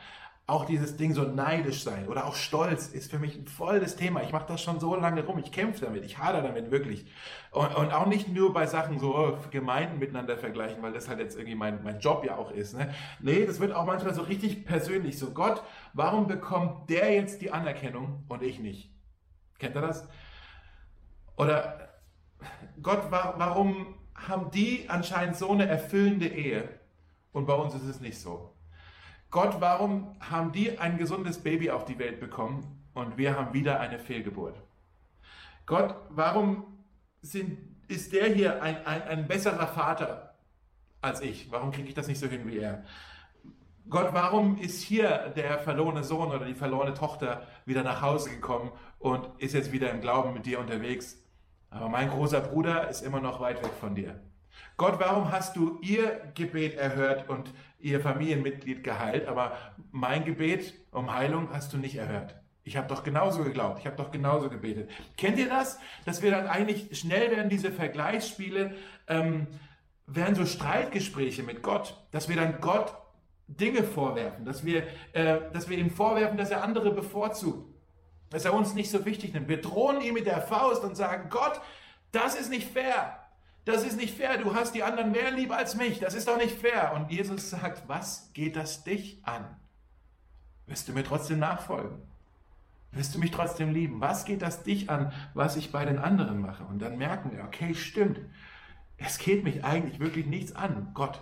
Auch 0.46 0.64
dieses 0.64 0.96
Ding 0.96 1.14
so 1.14 1.22
neidisch 1.22 1.84
sein 1.84 2.08
oder 2.08 2.26
auch 2.26 2.34
Stolz 2.34 2.88
ist 2.88 3.08
für 3.08 3.20
mich 3.20 3.36
ein 3.36 3.46
volles 3.46 3.94
Thema. 3.94 4.24
Ich 4.24 4.32
mache 4.32 4.48
das 4.48 4.60
schon 4.60 4.80
so 4.80 4.96
lange 4.96 5.24
rum. 5.24 5.38
Ich 5.38 5.52
kämpfe 5.52 5.84
damit, 5.84 6.04
ich 6.04 6.18
hader 6.18 6.42
damit 6.42 6.72
wirklich. 6.72 7.06
Und, 7.52 7.72
und, 7.76 7.92
auch 7.92 8.06
nicht 8.06 8.26
nur 8.26 8.52
bei 8.52 8.66
Sachen 8.66 8.98
so 8.98 9.16
oh, 9.16 9.38
Gemeinden 9.52 10.00
miteinander 10.00 10.36
vergleichen, 10.36 10.82
weil 10.82 10.92
das 10.92 11.08
halt 11.08 11.20
jetzt 11.20 11.36
irgendwie 11.36 11.54
mein, 11.54 11.84
mein 11.84 12.00
Job 12.00 12.24
ja 12.24 12.36
auch 12.36 12.50
ist. 12.50 12.76
Ne? 12.76 12.92
Nee, 13.20 13.46
das 13.46 13.60
wird 13.60 13.72
auch 13.72 13.84
manchmal 13.84 14.12
so 14.12 14.22
richtig 14.22 14.64
persönlich. 14.64 15.20
So 15.20 15.30
Gott, 15.30 15.62
warum 15.92 16.26
bekommt 16.26 16.90
der 16.90 17.14
jetzt 17.14 17.42
die 17.42 17.52
Anerkennung 17.52 18.24
und 18.28 18.42
ich 18.42 18.58
nicht? 18.58 18.90
Kennt 19.60 19.76
ihr 19.76 19.82
das? 19.82 20.08
Oder 21.36 21.90
Gott, 22.82 23.04
warum 23.10 23.99
haben 24.28 24.50
die 24.50 24.88
anscheinend 24.88 25.36
so 25.36 25.50
eine 25.50 25.66
erfüllende 25.66 26.26
Ehe 26.26 26.68
und 27.32 27.46
bei 27.46 27.54
uns 27.54 27.74
ist 27.74 27.84
es 27.84 28.00
nicht 28.00 28.18
so? 28.18 28.52
Gott, 29.30 29.60
warum 29.60 30.16
haben 30.18 30.52
die 30.52 30.78
ein 30.78 30.98
gesundes 30.98 31.38
Baby 31.38 31.70
auf 31.70 31.84
die 31.84 31.98
Welt 31.98 32.18
bekommen 32.18 32.84
und 32.94 33.16
wir 33.16 33.36
haben 33.36 33.54
wieder 33.54 33.78
eine 33.78 33.98
Fehlgeburt? 33.98 34.60
Gott, 35.66 35.94
warum 36.08 36.64
sind, 37.22 37.58
ist 37.86 38.12
der 38.12 38.26
hier 38.26 38.62
ein, 38.62 38.84
ein, 38.84 39.02
ein 39.02 39.28
besserer 39.28 39.68
Vater 39.68 40.34
als 41.00 41.20
ich? 41.20 41.50
Warum 41.52 41.70
kriege 41.70 41.88
ich 41.88 41.94
das 41.94 42.08
nicht 42.08 42.18
so 42.18 42.26
hin 42.26 42.46
wie 42.46 42.58
er? 42.58 42.84
Gott, 43.88 44.10
warum 44.12 44.58
ist 44.58 44.82
hier 44.82 45.32
der 45.36 45.58
verlorene 45.58 46.04
Sohn 46.04 46.30
oder 46.30 46.44
die 46.44 46.54
verlorene 46.54 46.94
Tochter 46.94 47.46
wieder 47.66 47.82
nach 47.82 48.02
Hause 48.02 48.30
gekommen 48.30 48.70
und 48.98 49.28
ist 49.38 49.54
jetzt 49.54 49.72
wieder 49.72 49.90
im 49.90 50.00
Glauben 50.00 50.32
mit 50.32 50.46
dir 50.46 50.58
unterwegs? 50.60 51.22
Aber 51.70 51.88
mein 51.88 52.10
großer 52.10 52.40
Bruder 52.40 52.88
ist 52.88 53.02
immer 53.02 53.20
noch 53.20 53.40
weit 53.40 53.62
weg 53.62 53.72
von 53.78 53.94
dir. 53.94 54.20
Gott, 54.76 54.98
warum 54.98 55.30
hast 55.30 55.56
du 55.56 55.78
ihr 55.80 56.20
Gebet 56.34 56.74
erhört 56.74 57.28
und 57.28 57.52
ihr 57.78 58.00
Familienmitglied 58.00 58.82
geheilt, 58.82 59.26
aber 59.28 59.52
mein 59.90 60.24
Gebet 60.24 60.74
um 60.90 61.14
Heilung 61.14 61.48
hast 61.52 61.72
du 61.72 61.78
nicht 61.78 61.96
erhört? 61.96 62.36
Ich 62.62 62.76
habe 62.76 62.88
doch 62.88 63.02
genauso 63.02 63.42
geglaubt, 63.44 63.78
ich 63.80 63.86
habe 63.86 63.96
doch 63.96 64.10
genauso 64.10 64.50
gebetet. 64.50 64.90
Kennt 65.16 65.38
ihr 65.38 65.48
das? 65.48 65.78
Dass 66.04 66.22
wir 66.22 66.30
dann 66.30 66.46
eigentlich 66.46 66.98
schnell 66.98 67.30
werden, 67.30 67.48
diese 67.48 67.72
Vergleichsspiele, 67.72 68.74
ähm, 69.08 69.46
werden 70.06 70.34
so 70.34 70.44
Streitgespräche 70.44 71.42
mit 71.42 71.62
Gott, 71.62 71.96
dass 72.10 72.28
wir 72.28 72.36
dann 72.36 72.60
Gott 72.60 72.94
Dinge 73.46 73.82
vorwerfen, 73.82 74.44
dass 74.44 74.64
wir, 74.64 74.84
äh, 75.12 75.40
dass 75.52 75.68
wir 75.68 75.78
ihm 75.78 75.90
vorwerfen, 75.90 76.36
dass 76.36 76.50
er 76.50 76.62
andere 76.62 76.92
bevorzugt, 76.92 77.74
dass 78.30 78.44
er 78.44 78.54
uns 78.54 78.74
nicht 78.74 78.90
so 78.90 79.04
wichtig 79.04 79.34
nimmt. 79.34 79.48
Wir 79.48 79.60
drohen 79.60 80.00
ihm 80.00 80.14
mit 80.14 80.26
der 80.26 80.40
Faust 80.40 80.82
und 80.82 80.96
sagen, 80.96 81.28
Gott, 81.30 81.60
das 82.12 82.34
ist 82.34 82.50
nicht 82.50 82.70
fair. 82.72 83.16
das 83.64 83.84
ist 83.84 83.96
nicht 83.96 84.16
fair, 84.16 84.38
du 84.38 84.54
hast 84.54 84.74
die 84.74 84.82
anderen 84.82 85.12
mehr 85.12 85.30
lieb 85.30 85.52
als 85.52 85.76
mich, 85.76 86.00
das 86.00 86.14
ist 86.14 86.26
doch 86.26 86.38
nicht 86.38 86.58
fair. 86.58 86.92
Und 86.94 87.10
Jesus 87.10 87.50
sagt, 87.50 87.88
was 87.88 88.32
geht 88.32 88.56
das 88.56 88.84
dich 88.84 89.20
an? 89.22 89.44
Wirst 90.66 90.88
du 90.88 90.92
mir 90.92 91.04
trotzdem 91.04 91.38
nachfolgen? 91.38 92.00
Wirst 92.92 93.14
du 93.14 93.18
mich 93.18 93.30
trotzdem 93.30 93.72
lieben? 93.72 94.00
Was 94.00 94.24
geht 94.24 94.42
das 94.42 94.62
dich 94.64 94.90
an, 94.90 95.12
was 95.34 95.56
ich 95.56 95.70
bei 95.70 95.84
den 95.84 95.98
anderen 95.98 96.40
mache? 96.40 96.64
Und 96.64 96.80
dann 96.80 96.98
merken 96.98 97.32
wir, 97.32 97.44
okay, 97.44 97.74
stimmt. 97.74 98.20
Es 98.96 99.18
geht 99.18 99.44
mich 99.44 99.64
eigentlich 99.64 100.00
wirklich 100.00 100.26
nichts 100.26 100.56
an, 100.56 100.90
Gott. 100.94 101.20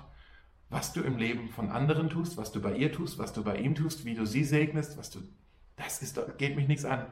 Was 0.71 0.93
du 0.93 1.03
im 1.03 1.17
Leben 1.17 1.49
von 1.49 1.71
anderen 1.71 2.11
tust, 2.11 2.37
was 2.37 2.53
du 2.53 2.61
bei 2.61 2.75
ihr 2.75 2.93
tust, 2.93 3.19
was 3.19 3.33
du 3.33 3.43
bei 3.45 3.57
ihm 3.57 3.75
tust, 3.75 4.05
wie 4.05 4.15
du 4.15 4.27
sie 4.27 4.45
segnest, 4.45 4.99
was 4.99 5.11
du, 5.11 5.21
das 5.79 6.03
ist, 6.03 6.21
geht 6.39 6.57
mich 6.57 6.69
nichts 6.69 6.85
an. 6.85 7.07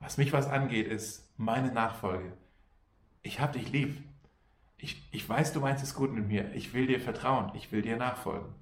Was 0.00 0.16
mich 0.16 0.32
was 0.32 0.46
angeht, 0.46 0.88
ist 0.88 1.28
meine 1.36 1.72
Nachfolge. 1.72 2.32
Ich 3.22 3.40
habe 3.40 3.58
dich 3.58 3.70
lieb. 3.70 4.02
Ich, 4.78 5.02
ich 5.10 5.28
weiß, 5.28 5.52
du 5.52 5.60
meinst 5.60 5.82
es 5.82 5.94
gut 5.94 6.12
mit 6.12 6.28
mir. 6.28 6.52
Ich 6.54 6.72
will 6.72 6.86
dir 6.86 7.00
vertrauen. 7.00 7.50
Ich 7.54 7.72
will 7.72 7.82
dir 7.82 7.96
nachfolgen. 7.96 8.54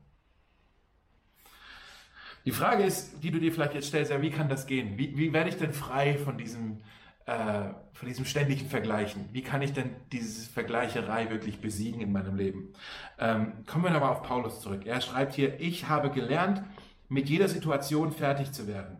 Die 2.47 2.53
Frage 2.53 2.85
ist, 2.85 3.23
die 3.23 3.31
du 3.31 3.41
dir 3.41 3.53
vielleicht 3.53 3.75
jetzt 3.75 3.89
stellst, 3.89 4.11
ja, 4.11 4.23
wie 4.23 4.31
kann 4.31 4.49
das 4.49 4.67
gehen? 4.67 4.97
Wie, 4.97 5.19
wie 5.19 5.33
werde 5.33 5.51
ich 5.51 5.57
denn 5.57 5.73
frei 5.73 6.17
von 6.17 6.39
diesem, 6.39 6.79
äh, 7.27 7.71
von 7.93 8.09
diesem 8.09 8.25
ständigen 8.25 8.69
Vergleichen? 8.69 9.29
Wie 9.33 9.43
kann 9.43 9.63
ich 9.63 9.73
denn 9.73 9.91
diese 10.13 10.49
Vergleicherei 10.49 11.29
wirklich 11.29 11.61
besiegen 11.61 12.01
in 12.01 12.13
meinem 12.13 12.37
Leben? 12.37 12.73
Ähm, 13.19 13.53
kommen 13.67 13.85
wir 13.85 13.91
nochmal 13.91 14.13
auf 14.13 14.23
Paulus 14.23 14.61
zurück. 14.61 14.87
Er 14.87 15.01
schreibt 15.01 15.35
hier, 15.35 15.61
ich 15.61 15.89
habe 15.89 16.11
gelernt, 16.11 16.63
mit 17.09 17.29
jeder 17.29 17.49
Situation 17.49 18.13
fertig 18.13 18.53
zu 18.53 18.69
werden. 18.69 18.97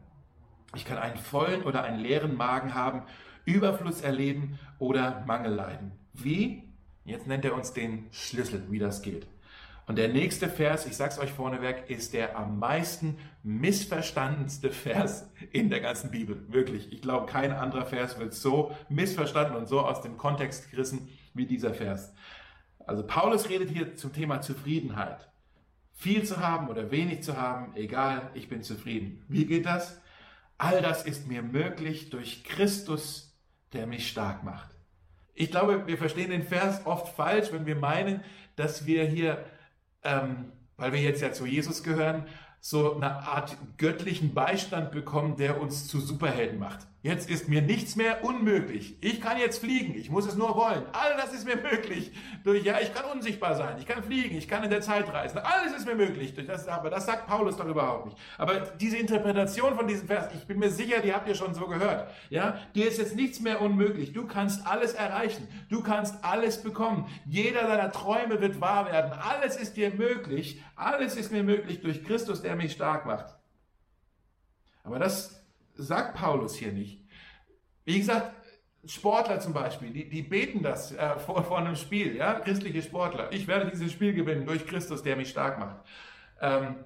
Ich 0.75 0.85
kann 0.85 0.99
einen 0.99 1.17
vollen 1.17 1.63
oder 1.63 1.85
einen 1.85 2.01
leeren 2.01 2.37
Magen 2.37 2.75
haben, 2.75 3.03
Überfluss 3.45 4.01
erleben 4.01 4.59
oder 4.79 5.25
Mangel 5.27 5.53
leiden. 5.53 5.93
Wie? 6.13 6.65
Jetzt 7.05 7.27
nennt 7.27 7.45
er 7.45 7.55
uns 7.55 7.73
den 7.73 8.09
Schlüssel, 8.11 8.65
wie 8.71 8.79
das 8.79 9.03
geht. 9.03 9.27
Und 9.87 9.97
der 9.97 10.09
nächste 10.09 10.49
Vers, 10.49 10.85
ich 10.85 10.97
sag's 10.97 11.21
euch 11.21 11.31
vorneweg, 11.31 11.85
ist 11.89 12.13
der 12.13 12.37
am 12.37 12.59
meisten 12.59 13.19
missverstandenste 13.45 14.71
Vers 14.71 15.31
in 15.53 15.71
der 15.71 15.81
ganzen 15.81 16.11
Bibel. 16.11 16.45
Wirklich. 16.49 16.93
Ich 16.93 17.03
glaube, 17.03 17.27
kein 17.27 17.53
anderer 17.53 17.87
Vers 17.87 18.19
wird 18.19 18.35
so 18.35 18.73
missverstanden 18.89 19.55
und 19.55 19.69
so 19.69 19.81
aus 19.81 20.01
dem 20.01 20.17
Kontext 20.17 20.73
gerissen 20.73 21.09
wie 21.35 21.47
dieser 21.47 21.73
Vers. 21.73 22.13
Also 22.85 23.07
Paulus 23.07 23.49
redet 23.49 23.71
hier 23.71 23.95
zum 23.95 24.13
Thema 24.13 24.41
Zufriedenheit. 24.41 25.29
Viel 25.93 26.25
zu 26.25 26.39
haben 26.39 26.69
oder 26.69 26.91
wenig 26.91 27.23
zu 27.23 27.41
haben, 27.41 27.75
egal, 27.77 28.31
ich 28.35 28.49
bin 28.49 28.63
zufrieden. 28.63 29.25
Wie 29.29 29.47
geht 29.47 29.67
das? 29.67 30.01
All 30.59 30.81
das 30.81 31.05
ist 31.05 31.29
mir 31.29 31.43
möglich 31.43 32.11
durch 32.11 32.45
Christus, 32.45 33.37
der 33.73 33.87
mich 33.87 34.09
stark 34.09 34.43
macht. 34.43 34.71
Ich 35.35 35.51
glaube, 35.51 35.87
wir 35.87 35.99
verstehen 35.99 36.31
den 36.31 36.43
Vers 36.43 36.87
oft 36.87 37.15
falsch, 37.15 37.53
wenn 37.53 37.67
wir 37.67 37.77
meinen, 37.77 38.23
dass 38.57 38.87
wir 38.87 39.05
hier, 39.05 39.45
ähm, 40.03 40.53
weil 40.79 40.93
wir 40.93 41.01
jetzt 41.01 41.21
ja 41.21 41.33
zu 41.33 41.45
Jesus 41.45 41.83
gehören, 41.83 42.27
so 42.69 42.97
eine 42.97 43.29
Art 43.29 43.57
göttlichen 43.79 44.35
Beistand 44.35 44.91
bekommen, 44.91 45.37
der 45.37 45.61
uns 45.61 45.87
zu 45.87 46.01
Superhelden 46.01 46.59
macht. 46.59 46.81
Jetzt 47.07 47.31
ist 47.31 47.49
mir 47.49 47.63
nichts 47.63 47.95
mehr 47.95 48.25
unmöglich. 48.25 48.97
Ich 49.01 49.21
kann 49.21 49.39
jetzt 49.39 49.61
fliegen. 49.61 49.95
Ich 49.95 50.11
muss 50.11 50.27
es 50.27 50.35
nur 50.35 50.57
wollen. 50.57 50.83
All 50.91 51.17
das 51.17 51.33
ist 51.33 51.47
mir 51.47 51.55
möglich. 51.55 52.11
Durch, 52.43 52.65
ja, 52.65 52.81
ich 52.81 52.93
kann 52.93 53.05
unsichtbar 53.05 53.55
sein. 53.55 53.77
Ich 53.79 53.87
kann 53.87 54.03
fliegen. 54.03 54.37
Ich 54.37 54.49
kann 54.49 54.65
in 54.65 54.71
der 54.71 54.81
Zeit 54.81 55.13
reisen. 55.13 55.39
Alles 55.39 55.77
ist 55.77 55.87
mir 55.87 55.95
möglich. 55.95 56.35
Das, 56.35 56.67
aber 56.67 56.91
das 56.91 57.07
sagt 57.07 57.29
Paulus 57.29 57.57
doch 57.57 57.67
überhaupt 57.67 58.07
nicht. 58.07 58.19
Aber 58.39 58.59
diese 58.81 58.97
Interpretation 58.97 59.77
von 59.77 59.87
diesem 59.87 60.09
Vers, 60.09 60.35
ich 60.35 60.49
bin 60.49 60.59
mir 60.59 60.69
sicher, 60.69 60.99
die 60.99 61.15
habt 61.15 61.29
ihr 61.29 61.37
schon 61.37 61.55
so 61.55 61.69
gehört. 61.69 62.11
Ja, 62.29 62.59
dir 62.75 62.89
ist 62.89 62.99
jetzt 62.99 63.15
nichts 63.15 63.39
mehr 63.39 63.61
unmöglich. 63.61 64.13
Du 64.13 64.27
kannst 64.27 64.67
alles 64.67 64.95
erreichen. 64.95 65.47
Du 65.69 65.85
kannst 65.85 66.25
alles 66.25 66.61
bekommen. 66.61 67.07
Jeder 67.25 67.69
deiner 67.69 67.93
Träume 67.93 68.41
wird 68.41 68.61
wahr 68.61 68.91
werden. 68.91 69.13
Alles 69.13 69.57
ist 69.57 69.77
dir 69.77 69.95
möglich. 69.95 70.61
Alles 70.75 71.15
ist 71.15 71.31
mir 71.31 71.45
möglich 71.45 71.83
durch 71.83 72.03
Christus, 72.03 72.43
der 72.43 72.56
mich 72.57 72.73
stark 72.73 73.07
macht. 73.07 73.35
Aber 74.85 74.99
das 74.99 75.45
sagt 75.75 76.15
Paulus 76.15 76.57
hier 76.57 76.73
nicht. 76.73 77.05
Wie 77.85 77.99
gesagt, 77.99 78.33
Sportler 78.85 79.41
zum 79.41 79.53
Beispiel, 79.53 79.91
die, 79.93 80.09
die 80.09 80.23
beten 80.23 80.63
das 80.63 80.93
äh, 80.93 81.19
vor, 81.19 81.43
vor 81.43 81.59
einem 81.59 81.77
Spiel, 81.77 82.17
ja, 82.17 82.35
christliche 82.41 82.83
Sportler. 82.83 83.33
Ich 83.33 83.47
werde 83.49 83.71
dieses 83.71 83.93
Spiel 83.93 84.15
gewinnen 84.15 84.47
durch 84.47 84.67
Christus, 84.67 85.03
der 85.03 85.17
mich 85.17 85.31
stark 85.31 85.59
macht. 85.59 85.77
Ähm, 86.41 86.77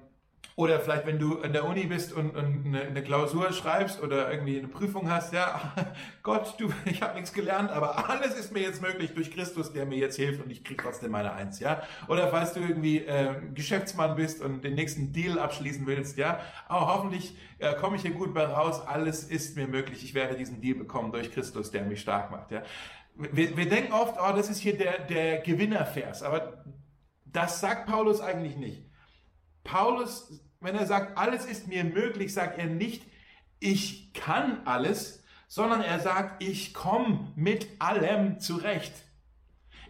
oder 0.55 0.79
vielleicht, 0.79 1.05
wenn 1.05 1.17
du 1.17 1.37
in 1.37 1.53
der 1.53 1.65
Uni 1.65 1.85
bist 1.85 2.11
und, 2.11 2.35
und 2.35 2.65
eine, 2.65 2.81
eine, 2.81 3.03
Klausur 3.03 3.53
schreibst 3.53 4.01
oder 4.03 4.31
irgendwie 4.31 4.59
eine 4.59 4.67
Prüfung 4.67 5.09
hast, 5.09 5.33
ja, 5.33 5.73
Gott, 6.23 6.55
du, 6.59 6.69
ich 6.85 7.01
habe 7.01 7.15
nichts 7.15 7.33
gelernt, 7.33 7.71
aber 7.71 8.09
alles 8.09 8.35
ist 8.35 8.51
mir 8.51 8.61
jetzt 8.61 8.81
möglich 8.81 9.13
durch 9.13 9.31
Christus, 9.31 9.71
der 9.71 9.85
mir 9.85 9.97
jetzt 9.97 10.17
hilft 10.17 10.43
und 10.43 10.51
ich 10.51 10.63
krieg 10.63 10.81
trotzdem 10.81 11.11
meine 11.11 11.33
Eins, 11.33 11.59
ja. 11.59 11.81
Oder 12.07 12.27
falls 12.27 12.53
du 12.53 12.59
irgendwie 12.59 12.99
äh, 12.99 13.35
Geschäftsmann 13.53 14.15
bist 14.15 14.41
und 14.41 14.63
den 14.63 14.75
nächsten 14.75 15.13
Deal 15.13 15.39
abschließen 15.39 15.87
willst, 15.87 16.17
ja, 16.17 16.39
oh, 16.69 16.81
hoffentlich 16.81 17.35
äh, 17.59 17.73
komme 17.75 17.95
ich 17.95 18.01
hier 18.01 18.11
gut 18.11 18.33
bei 18.33 18.43
raus, 18.45 18.85
alles 18.85 19.23
ist 19.23 19.55
mir 19.55 19.67
möglich, 19.67 20.03
ich 20.03 20.13
werde 20.13 20.35
diesen 20.35 20.59
Deal 20.59 20.77
bekommen 20.77 21.11
durch 21.11 21.31
Christus, 21.31 21.71
der 21.71 21.85
mich 21.85 22.01
stark 22.01 22.29
macht, 22.29 22.51
ja. 22.51 22.61
Wir, 23.15 23.55
wir 23.57 23.67
denken 23.67 23.93
oft, 23.93 24.15
oh, 24.19 24.35
das 24.35 24.49
ist 24.49 24.59
hier 24.59 24.77
der, 24.77 24.99
der 24.99 25.39
Gewinnervers, 25.39 26.23
aber 26.23 26.63
das 27.25 27.61
sagt 27.61 27.87
Paulus 27.87 28.19
eigentlich 28.21 28.57
nicht. 28.57 28.90
Paulus, 29.63 30.41
wenn 30.59 30.75
er 30.75 30.85
sagt, 30.85 31.17
alles 31.17 31.45
ist 31.45 31.67
mir 31.67 31.83
möglich, 31.83 32.33
sagt 32.33 32.57
er 32.57 32.67
nicht, 32.67 33.03
ich 33.59 34.13
kann 34.13 34.61
alles, 34.65 35.23
sondern 35.47 35.81
er 35.81 35.99
sagt, 35.99 36.43
ich 36.43 36.73
komme 36.73 37.31
mit 37.35 37.67
allem 37.79 38.39
zurecht. 38.39 38.93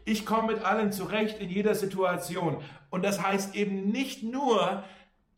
Ich 0.03 0.25
komme 0.25 0.53
mit 0.53 0.65
allem 0.65 0.91
zurecht 0.91 1.39
in 1.39 1.49
jeder 1.49 1.75
Situation. 1.75 2.63
Und 2.89 3.03
das 3.03 3.21
heißt 3.21 3.55
eben 3.55 3.89
nicht 3.91 4.23
nur, 4.23 4.84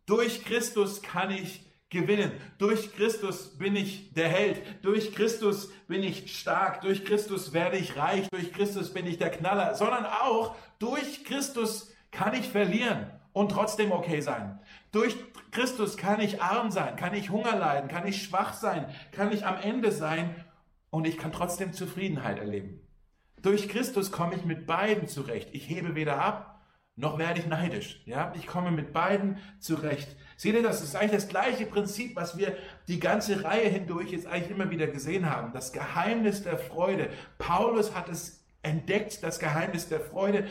durch 0.05 0.45
Christus 0.45 1.01
kann 1.01 1.29
ich 1.31 1.65
gewinnen. 1.89 2.31
Durch 2.57 2.95
Christus 2.95 3.57
bin 3.57 3.75
ich 3.75 4.13
der 4.13 4.29
Held. 4.29 4.61
Durch 4.81 5.13
Christus 5.13 5.69
bin 5.87 6.01
ich 6.01 6.39
stark. 6.39 6.81
Durch 6.81 7.05
Christus 7.05 7.53
werde 7.53 7.77
ich 7.77 7.97
reich. 7.97 8.27
Durch 8.29 8.51
Christus 8.51 8.93
bin 8.93 9.05
ich 9.05 9.17
der 9.17 9.29
Knaller. 9.29 9.75
Sondern 9.75 10.05
auch 10.05 10.55
durch 10.79 11.23
Christus 11.23 11.93
kann 12.11 12.33
ich 12.33 12.49
verlieren 12.49 13.07
und 13.33 13.51
trotzdem 13.51 13.91
okay 13.91 14.21
sein. 14.21 14.59
Durch 14.91 15.15
Christus 15.51 15.97
kann 15.97 16.21
ich 16.21 16.41
arm 16.41 16.71
sein, 16.71 16.95
kann 16.95 17.13
ich 17.13 17.29
Hunger 17.29 17.55
leiden, 17.55 17.89
kann 17.89 18.07
ich 18.07 18.23
schwach 18.23 18.53
sein, 18.53 18.85
kann 19.11 19.31
ich 19.31 19.45
am 19.45 19.57
Ende 19.59 19.91
sein 19.91 20.35
und 20.89 21.05
ich 21.05 21.17
kann 21.17 21.31
trotzdem 21.31 21.73
Zufriedenheit 21.73 22.39
erleben. 22.39 22.79
Durch 23.41 23.67
Christus 23.67 24.11
komme 24.11 24.35
ich 24.35 24.45
mit 24.45 24.65
beiden 24.65 25.07
zurecht. 25.07 25.49
Ich 25.51 25.67
hebe 25.67 25.95
weder 25.95 26.19
ab, 26.19 26.61
noch 26.95 27.17
werde 27.17 27.39
ich 27.39 27.47
neidisch. 27.47 28.01
Ja, 28.05 28.31
ich 28.35 28.45
komme 28.45 28.71
mit 28.71 28.93
beiden 28.93 29.37
zurecht. 29.59 30.15
Seht 30.37 30.53
ihr, 30.53 30.63
das 30.63 30.83
ist 30.83 30.95
eigentlich 30.95 31.11
das 31.11 31.27
gleiche 31.27 31.65
Prinzip, 31.65 32.15
was 32.15 32.37
wir 32.37 32.55
die 32.87 32.99
ganze 32.99 33.43
Reihe 33.43 33.67
hindurch 33.67 34.11
jetzt 34.11 34.27
eigentlich 34.27 34.51
immer 34.51 34.69
wieder 34.69 34.87
gesehen 34.87 35.29
haben. 35.29 35.53
Das 35.53 35.73
Geheimnis 35.73 36.43
der 36.43 36.59
Freude. 36.59 37.09
Paulus 37.39 37.95
hat 37.95 38.09
es 38.09 38.45
entdeckt, 38.61 39.23
das 39.23 39.39
Geheimnis 39.39 39.89
der 39.89 39.99
Freude 39.99 40.47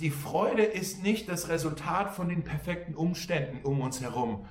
die 0.00 0.10
Freude 0.10 0.62
ist 0.62 1.02
nicht 1.02 1.28
das 1.28 1.48
Resultat 1.48 2.14
von 2.14 2.28
den 2.28 2.44
perfekten 2.44 2.94
Umständen 2.94 3.64
um 3.64 3.80
uns 3.80 4.00
herum, 4.00 4.46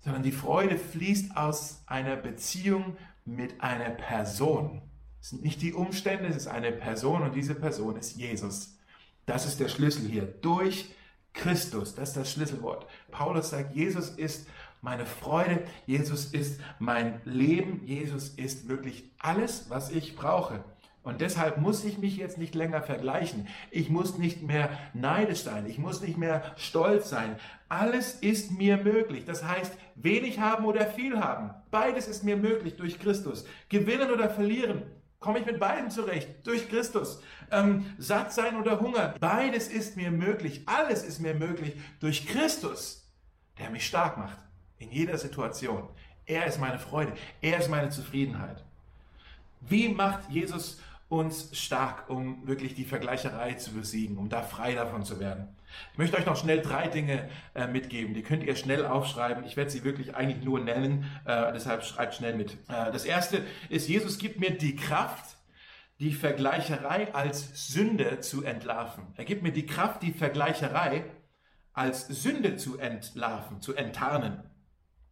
sondern 0.00 0.22
die 0.22 0.32
Freude 0.32 0.78
fließt 0.78 1.36
aus 1.36 1.82
einer 1.86 2.16
Beziehung 2.16 2.96
mit 3.24 3.60
einer 3.60 3.90
Person. 3.90 4.80
Es 5.20 5.30
sind 5.30 5.42
nicht 5.42 5.60
die 5.60 5.74
Umstände, 5.74 6.28
es 6.28 6.36
ist 6.36 6.46
eine 6.46 6.72
Person 6.72 7.22
und 7.22 7.34
diese 7.34 7.54
Person 7.54 7.96
ist 7.96 8.16
Jesus. 8.16 8.78
Das 9.26 9.44
ist 9.44 9.60
der 9.60 9.68
Schlüssel 9.68 10.08
hier. 10.08 10.22
Durch 10.22 10.94
Christus, 11.34 11.94
das 11.94 12.10
ist 12.10 12.16
das 12.16 12.32
Schlüsselwort. 12.32 12.86
Paulus 13.10 13.50
sagt, 13.50 13.76
Jesus 13.76 14.10
ist 14.10 14.48
meine 14.80 15.04
Freude, 15.04 15.64
Jesus 15.86 16.26
ist 16.26 16.60
mein 16.78 17.20
Leben, 17.24 17.82
Jesus 17.84 18.30
ist 18.30 18.68
wirklich 18.68 19.04
alles, 19.18 19.66
was 19.68 19.90
ich 19.90 20.16
brauche. 20.16 20.64
Und 21.02 21.20
deshalb 21.20 21.58
muss 21.58 21.84
ich 21.84 21.98
mich 21.98 22.16
jetzt 22.16 22.38
nicht 22.38 22.54
länger 22.54 22.82
vergleichen. 22.82 23.48
Ich 23.70 23.88
muss 23.88 24.18
nicht 24.18 24.42
mehr 24.42 24.70
neidisch 24.92 25.42
sein. 25.42 25.66
Ich 25.66 25.78
muss 25.78 26.00
nicht 26.02 26.18
mehr 26.18 26.42
stolz 26.56 27.08
sein. 27.08 27.38
Alles 27.68 28.14
ist 28.14 28.50
mir 28.50 28.76
möglich. 28.76 29.24
Das 29.24 29.44
heißt, 29.44 29.72
wenig 29.94 30.38
haben 30.38 30.64
oder 30.64 30.86
viel 30.86 31.18
haben. 31.20 31.50
Beides 31.70 32.08
ist 32.08 32.24
mir 32.24 32.36
möglich 32.36 32.76
durch 32.76 32.98
Christus. 32.98 33.46
Gewinnen 33.68 34.10
oder 34.10 34.28
verlieren. 34.28 34.82
Komme 35.20 35.40
ich 35.40 35.46
mit 35.46 35.58
beiden 35.58 35.90
zurecht. 35.90 36.28
Durch 36.44 36.68
Christus. 36.68 37.22
Ähm, 37.50 37.86
satt 37.98 38.32
sein 38.32 38.56
oder 38.56 38.80
hungern. 38.80 39.14
Beides 39.18 39.68
ist 39.68 39.96
mir 39.96 40.10
möglich. 40.10 40.62
Alles 40.66 41.04
ist 41.04 41.20
mir 41.20 41.34
möglich 41.34 41.74
durch 42.00 42.26
Christus, 42.26 43.08
der 43.58 43.70
mich 43.70 43.86
stark 43.86 44.18
macht. 44.18 44.38
In 44.78 44.90
jeder 44.90 45.16
Situation. 45.18 45.88
Er 46.26 46.46
ist 46.46 46.60
meine 46.60 46.78
Freude. 46.78 47.12
Er 47.40 47.58
ist 47.58 47.70
meine 47.70 47.88
Zufriedenheit. 47.88 48.62
Wie 49.60 49.88
macht 49.88 50.30
Jesus 50.30 50.80
uns 51.08 51.56
stark, 51.56 52.10
um 52.10 52.46
wirklich 52.46 52.74
die 52.74 52.84
Vergleicherei 52.84 53.54
zu 53.54 53.72
besiegen, 53.72 54.18
um 54.18 54.28
da 54.28 54.42
frei 54.42 54.74
davon 54.74 55.04
zu 55.04 55.20
werden. 55.20 55.48
Ich 55.92 55.98
möchte 55.98 56.16
euch 56.16 56.26
noch 56.26 56.36
schnell 56.36 56.60
drei 56.60 56.88
Dinge 56.88 57.28
äh, 57.54 57.66
mitgeben, 57.66 58.14
die 58.14 58.22
könnt 58.22 58.42
ihr 58.42 58.56
schnell 58.56 58.84
aufschreiben. 58.86 59.44
Ich 59.44 59.56
werde 59.56 59.70
sie 59.70 59.84
wirklich 59.84 60.16
eigentlich 60.16 60.44
nur 60.44 60.60
nennen, 60.60 61.04
äh, 61.24 61.52
deshalb 61.52 61.84
schreibt 61.84 62.14
schnell 62.14 62.34
mit. 62.34 62.52
Äh, 62.68 62.92
das 62.92 63.04
erste 63.04 63.42
ist, 63.68 63.88
Jesus 63.88 64.18
gibt 64.18 64.40
mir 64.40 64.50
die 64.50 64.76
Kraft, 64.76 65.36
die 66.00 66.12
Vergleicherei 66.12 67.12
als 67.14 67.72
Sünde 67.72 68.20
zu 68.20 68.44
entlarven. 68.44 69.04
Er 69.16 69.24
gibt 69.24 69.42
mir 69.42 69.52
die 69.52 69.66
Kraft, 69.66 70.02
die 70.02 70.12
Vergleicherei 70.12 71.04
als 71.72 72.06
Sünde 72.06 72.56
zu 72.56 72.78
entlarven, 72.78 73.60
zu 73.60 73.74
enttarnen. 73.74 74.47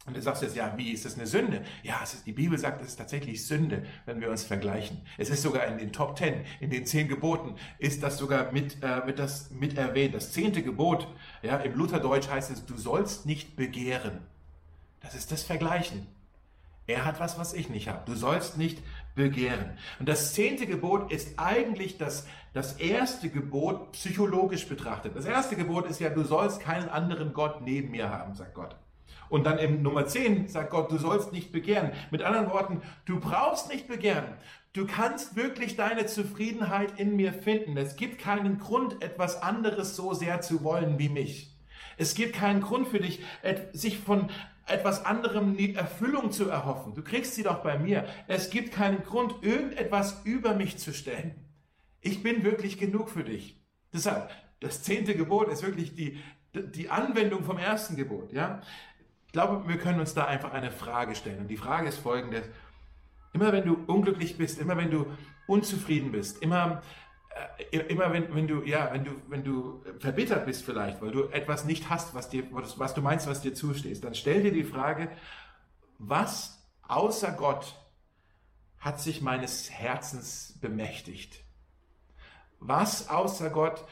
Und 0.07 0.17
du 0.17 0.23
sagst 0.23 0.43
jetzt, 0.43 0.55
ja, 0.55 0.73
wie 0.77 0.93
ist 0.93 1.05
das 1.05 1.17
eine 1.17 1.27
Sünde? 1.27 1.63
Ja, 1.83 2.01
ist, 2.03 2.27
die 2.27 2.33
Bibel 2.33 2.57
sagt, 2.57 2.81
es 2.81 2.89
ist 2.89 2.97
tatsächlich 2.97 3.45
Sünde, 3.45 3.83
wenn 4.05 4.21
wir 4.21 4.31
uns 4.31 4.45
vergleichen. 4.45 5.03
Es 5.19 5.31
ist 5.31 5.43
sogar 5.43 5.67
in 5.67 5.79
den 5.79 5.93
Top 5.93 6.15
Ten, 6.15 6.45
in 6.61 6.71
den 6.71 6.87
zehn 6.87 7.09
Geboten, 7.09 7.57
ist 7.79 8.05
das 8.05 8.17
sogar 8.17 8.53
mit, 8.53 8.83
äh, 8.83 9.05
mit, 9.05 9.19
das, 9.19 9.51
mit 9.51 9.77
erwähnt. 9.77 10.15
Das 10.15 10.31
zehnte 10.31 10.63
Gebot, 10.63 11.09
ja, 11.43 11.57
im 11.57 11.75
Lutherdeutsch 11.75 12.29
heißt 12.29 12.53
es, 12.53 12.65
du 12.65 12.77
sollst 12.77 13.27
nicht 13.27 13.57
begehren. 13.57 14.21
Das 15.01 15.17
ist 15.17 15.33
das 15.33 15.43
Vergleichen. 15.43 16.07
Er 16.87 17.05
hat 17.05 17.19
was, 17.19 17.37
was 17.37 17.53
ich 17.53 17.69
nicht 17.69 17.89
habe. 17.89 18.03
Du 18.07 18.15
sollst 18.15 18.59
nicht 18.59 18.81
begehren. 19.17 19.77
Und 19.99 20.09
das 20.09 20.35
zehnte 20.35 20.67
Gebot 20.67 21.11
ist 21.11 21.37
eigentlich 21.37 21.99
das, 21.99 22.29
das 22.53 22.75
erste 22.75 23.29
Gebot 23.29 23.91
psychologisch 23.93 24.69
betrachtet. 24.69 25.17
Das 25.17 25.25
erste 25.25 25.57
Gebot 25.57 25.87
ist 25.87 25.99
ja, 25.99 26.11
du 26.11 26.23
sollst 26.23 26.61
keinen 26.61 26.89
anderen 26.89 27.33
Gott 27.33 27.61
neben 27.61 27.91
mir 27.91 28.11
haben, 28.11 28.35
sagt 28.35 28.55
Gott. 28.55 28.77
Und 29.29 29.45
dann 29.45 29.59
im 29.59 29.83
Nummer 29.83 30.07
10 30.07 30.49
sagt 30.49 30.71
Gott, 30.71 30.91
du 30.91 30.99
sollst 30.99 31.33
nicht 31.33 31.53
begehren. 31.53 31.93
Mit 32.11 32.23
anderen 32.23 32.51
Worten, 32.51 32.83
du 33.05 33.21
brauchst 33.21 33.73
nicht 33.73 33.89
begehren. 33.89 34.35
Du 34.73 34.87
kannst 34.87 35.37
wirklich 35.37 35.77
deine 35.77 36.07
Zufriedenheit 36.07 36.99
in 36.99 37.17
mir 37.17 37.33
finden. 37.33 37.77
Es 37.77 37.97
gibt 37.97 38.19
keinen 38.19 38.59
Grund, 38.59 39.03
etwas 39.03 39.43
anderes 39.43 39.97
so 39.97 40.13
sehr 40.13 40.43
zu 40.43 40.63
wollen 40.63 40.99
wie 40.99 41.09
mich. 41.09 41.57
Es 41.97 42.15
gibt 42.15 42.35
keinen 42.35 42.61
Grund 42.61 42.89
für 42.89 43.01
dich, 43.01 43.21
sich 43.73 43.99
von 43.99 44.29
etwas 44.67 45.05
anderem 45.05 45.57
die 45.57 45.75
Erfüllung 45.75 46.33
zu 46.33 46.49
erhoffen. 46.51 46.95
Du 46.95 47.03
kriegst 47.03 47.35
sie 47.35 47.43
doch 47.43 47.63
bei 47.63 47.79
mir. 47.79 48.05
Es 48.27 48.51
gibt 48.51 48.73
keinen 48.73 49.03
Grund, 49.03 49.37
irgendetwas 49.43 50.23
über 50.25 50.55
mich 50.55 50.77
zu 50.77 50.93
stellen. 50.93 51.35
Ich 52.01 52.23
bin 52.23 52.45
wirklich 52.45 52.79
genug 52.79 53.09
für 53.09 53.25
dich. 53.25 53.61
Deshalb, 53.93 54.31
das 54.61 54.83
zehnte 54.83 55.15
Gebot 55.15 55.49
ist 55.49 55.63
wirklich 55.63 55.95
die, 55.95 56.21
die 56.55 56.91
Anwendung 56.91 57.45
vom 57.45 57.59
ersten 57.59 57.97
Gebot. 57.97 58.33
Ja? 58.33 58.61
Ich 59.37 59.43
glaube, 59.43 59.69
wir 59.69 59.77
können 59.77 60.01
uns 60.01 60.15
da 60.15 60.25
einfach 60.25 60.55
eine 60.55 60.71
Frage 60.71 61.15
stellen. 61.15 61.41
Und 61.41 61.49
die 61.49 61.59
Frage 61.59 61.89
ist 61.89 61.99
folgende. 61.99 62.43
Immer 63.35 63.53
wenn 63.53 63.67
du 63.67 63.75
unglücklich 63.87 64.39
bist, 64.39 64.59
immer 64.59 64.79
wenn 64.79 64.91
du 64.91 65.05
unzufrieden 65.47 66.11
bist, 66.11 66.41
immer 66.41 66.81
äh, 67.71 67.77
immer 67.81 68.15
wenn, 68.15 68.35
wenn 68.35 68.49
du, 68.49 68.63
ja, 68.63 68.89
wenn 68.95 69.05
du, 69.05 69.11
wenn 69.29 69.45
du 69.45 69.85
verbittert 69.99 70.47
bist 70.47 70.65
vielleicht, 70.65 71.03
weil 71.03 71.11
du 71.11 71.25
etwas 71.25 71.67
nicht 71.67 71.91
hast, 71.91 72.15
was 72.15 72.31
dir, 72.31 72.45
was 72.51 72.95
du 72.95 73.03
meinst, 73.03 73.27
was 73.27 73.43
dir 73.43 73.53
zusteht, 73.53 74.03
dann 74.03 74.15
stell 74.15 74.43
dir 74.43 74.53
die 74.53 74.65
Frage, 74.65 75.11
was 75.99 76.67
außer 76.89 77.33
Gott 77.33 77.75
hat 78.79 79.03
sich 79.03 79.21
meines 79.21 79.71
Herzens 79.71 80.59
bemächtigt? 80.63 81.45
Was 82.59 83.11
außer 83.11 83.51
Gott, 83.51 83.85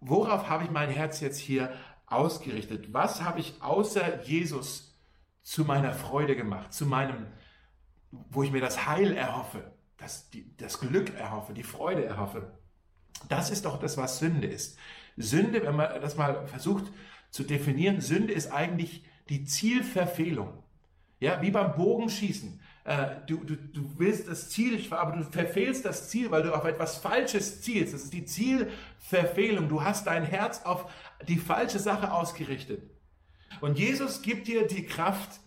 worauf 0.00 0.48
habe 0.48 0.64
ich 0.64 0.70
mein 0.72 0.90
Herz 0.90 1.20
jetzt 1.20 1.38
hier 1.38 1.72
ausgerichtet? 2.10 2.92
Was 2.92 3.22
habe 3.22 3.40
ich 3.40 3.54
außer 3.60 4.22
Jesus 4.24 4.98
zu 5.42 5.64
meiner 5.64 5.92
Freude 5.92 6.36
gemacht, 6.36 6.72
zu 6.72 6.86
meinem, 6.86 7.26
wo 8.10 8.42
ich 8.42 8.52
mir 8.52 8.60
das 8.60 8.86
Heil 8.86 9.16
erhoffe, 9.16 9.72
das, 9.96 10.30
die, 10.30 10.56
das 10.56 10.80
Glück 10.80 11.14
erhoffe, 11.14 11.54
die 11.54 11.62
Freude 11.62 12.04
erhoffe? 12.04 12.58
Das 13.28 13.50
ist 13.50 13.64
doch 13.64 13.78
das, 13.78 13.96
was 13.96 14.18
Sünde 14.18 14.46
ist. 14.46 14.78
Sünde, 15.16 15.62
wenn 15.64 15.76
man 15.76 16.00
das 16.00 16.16
mal 16.16 16.46
versucht 16.46 16.92
zu 17.30 17.44
definieren, 17.44 18.00
Sünde 18.00 18.32
ist 18.32 18.52
eigentlich 18.52 19.04
die 19.28 19.44
Zielverfehlung. 19.44 20.62
Ja, 21.20 21.42
wie 21.42 21.50
beim 21.50 21.74
Bogenschießen. 21.74 22.60
Äh, 22.90 23.24
du, 23.28 23.36
du, 23.44 23.54
du 23.54 23.88
willst 23.98 24.26
das 24.26 24.50
Ziel, 24.50 24.84
aber 24.90 25.16
du 25.16 25.22
verfehlst 25.22 25.84
das 25.84 26.08
Ziel, 26.08 26.32
weil 26.32 26.42
du 26.42 26.52
auf 26.52 26.64
etwas 26.64 26.96
Falsches 26.96 27.60
zielst. 27.60 27.94
Das 27.94 28.02
ist 28.02 28.12
die 28.12 28.24
Zielverfehlung. 28.24 29.68
Du 29.68 29.84
hast 29.84 30.08
dein 30.08 30.24
Herz 30.24 30.62
auf 30.64 30.90
die 31.28 31.36
falsche 31.36 31.78
Sache 31.78 32.12
ausgerichtet. 32.12 32.82
Und 33.60 33.78
Jesus 33.78 34.22
gibt 34.22 34.48
dir 34.48 34.66
die 34.66 34.86
Kraft, 34.86 35.38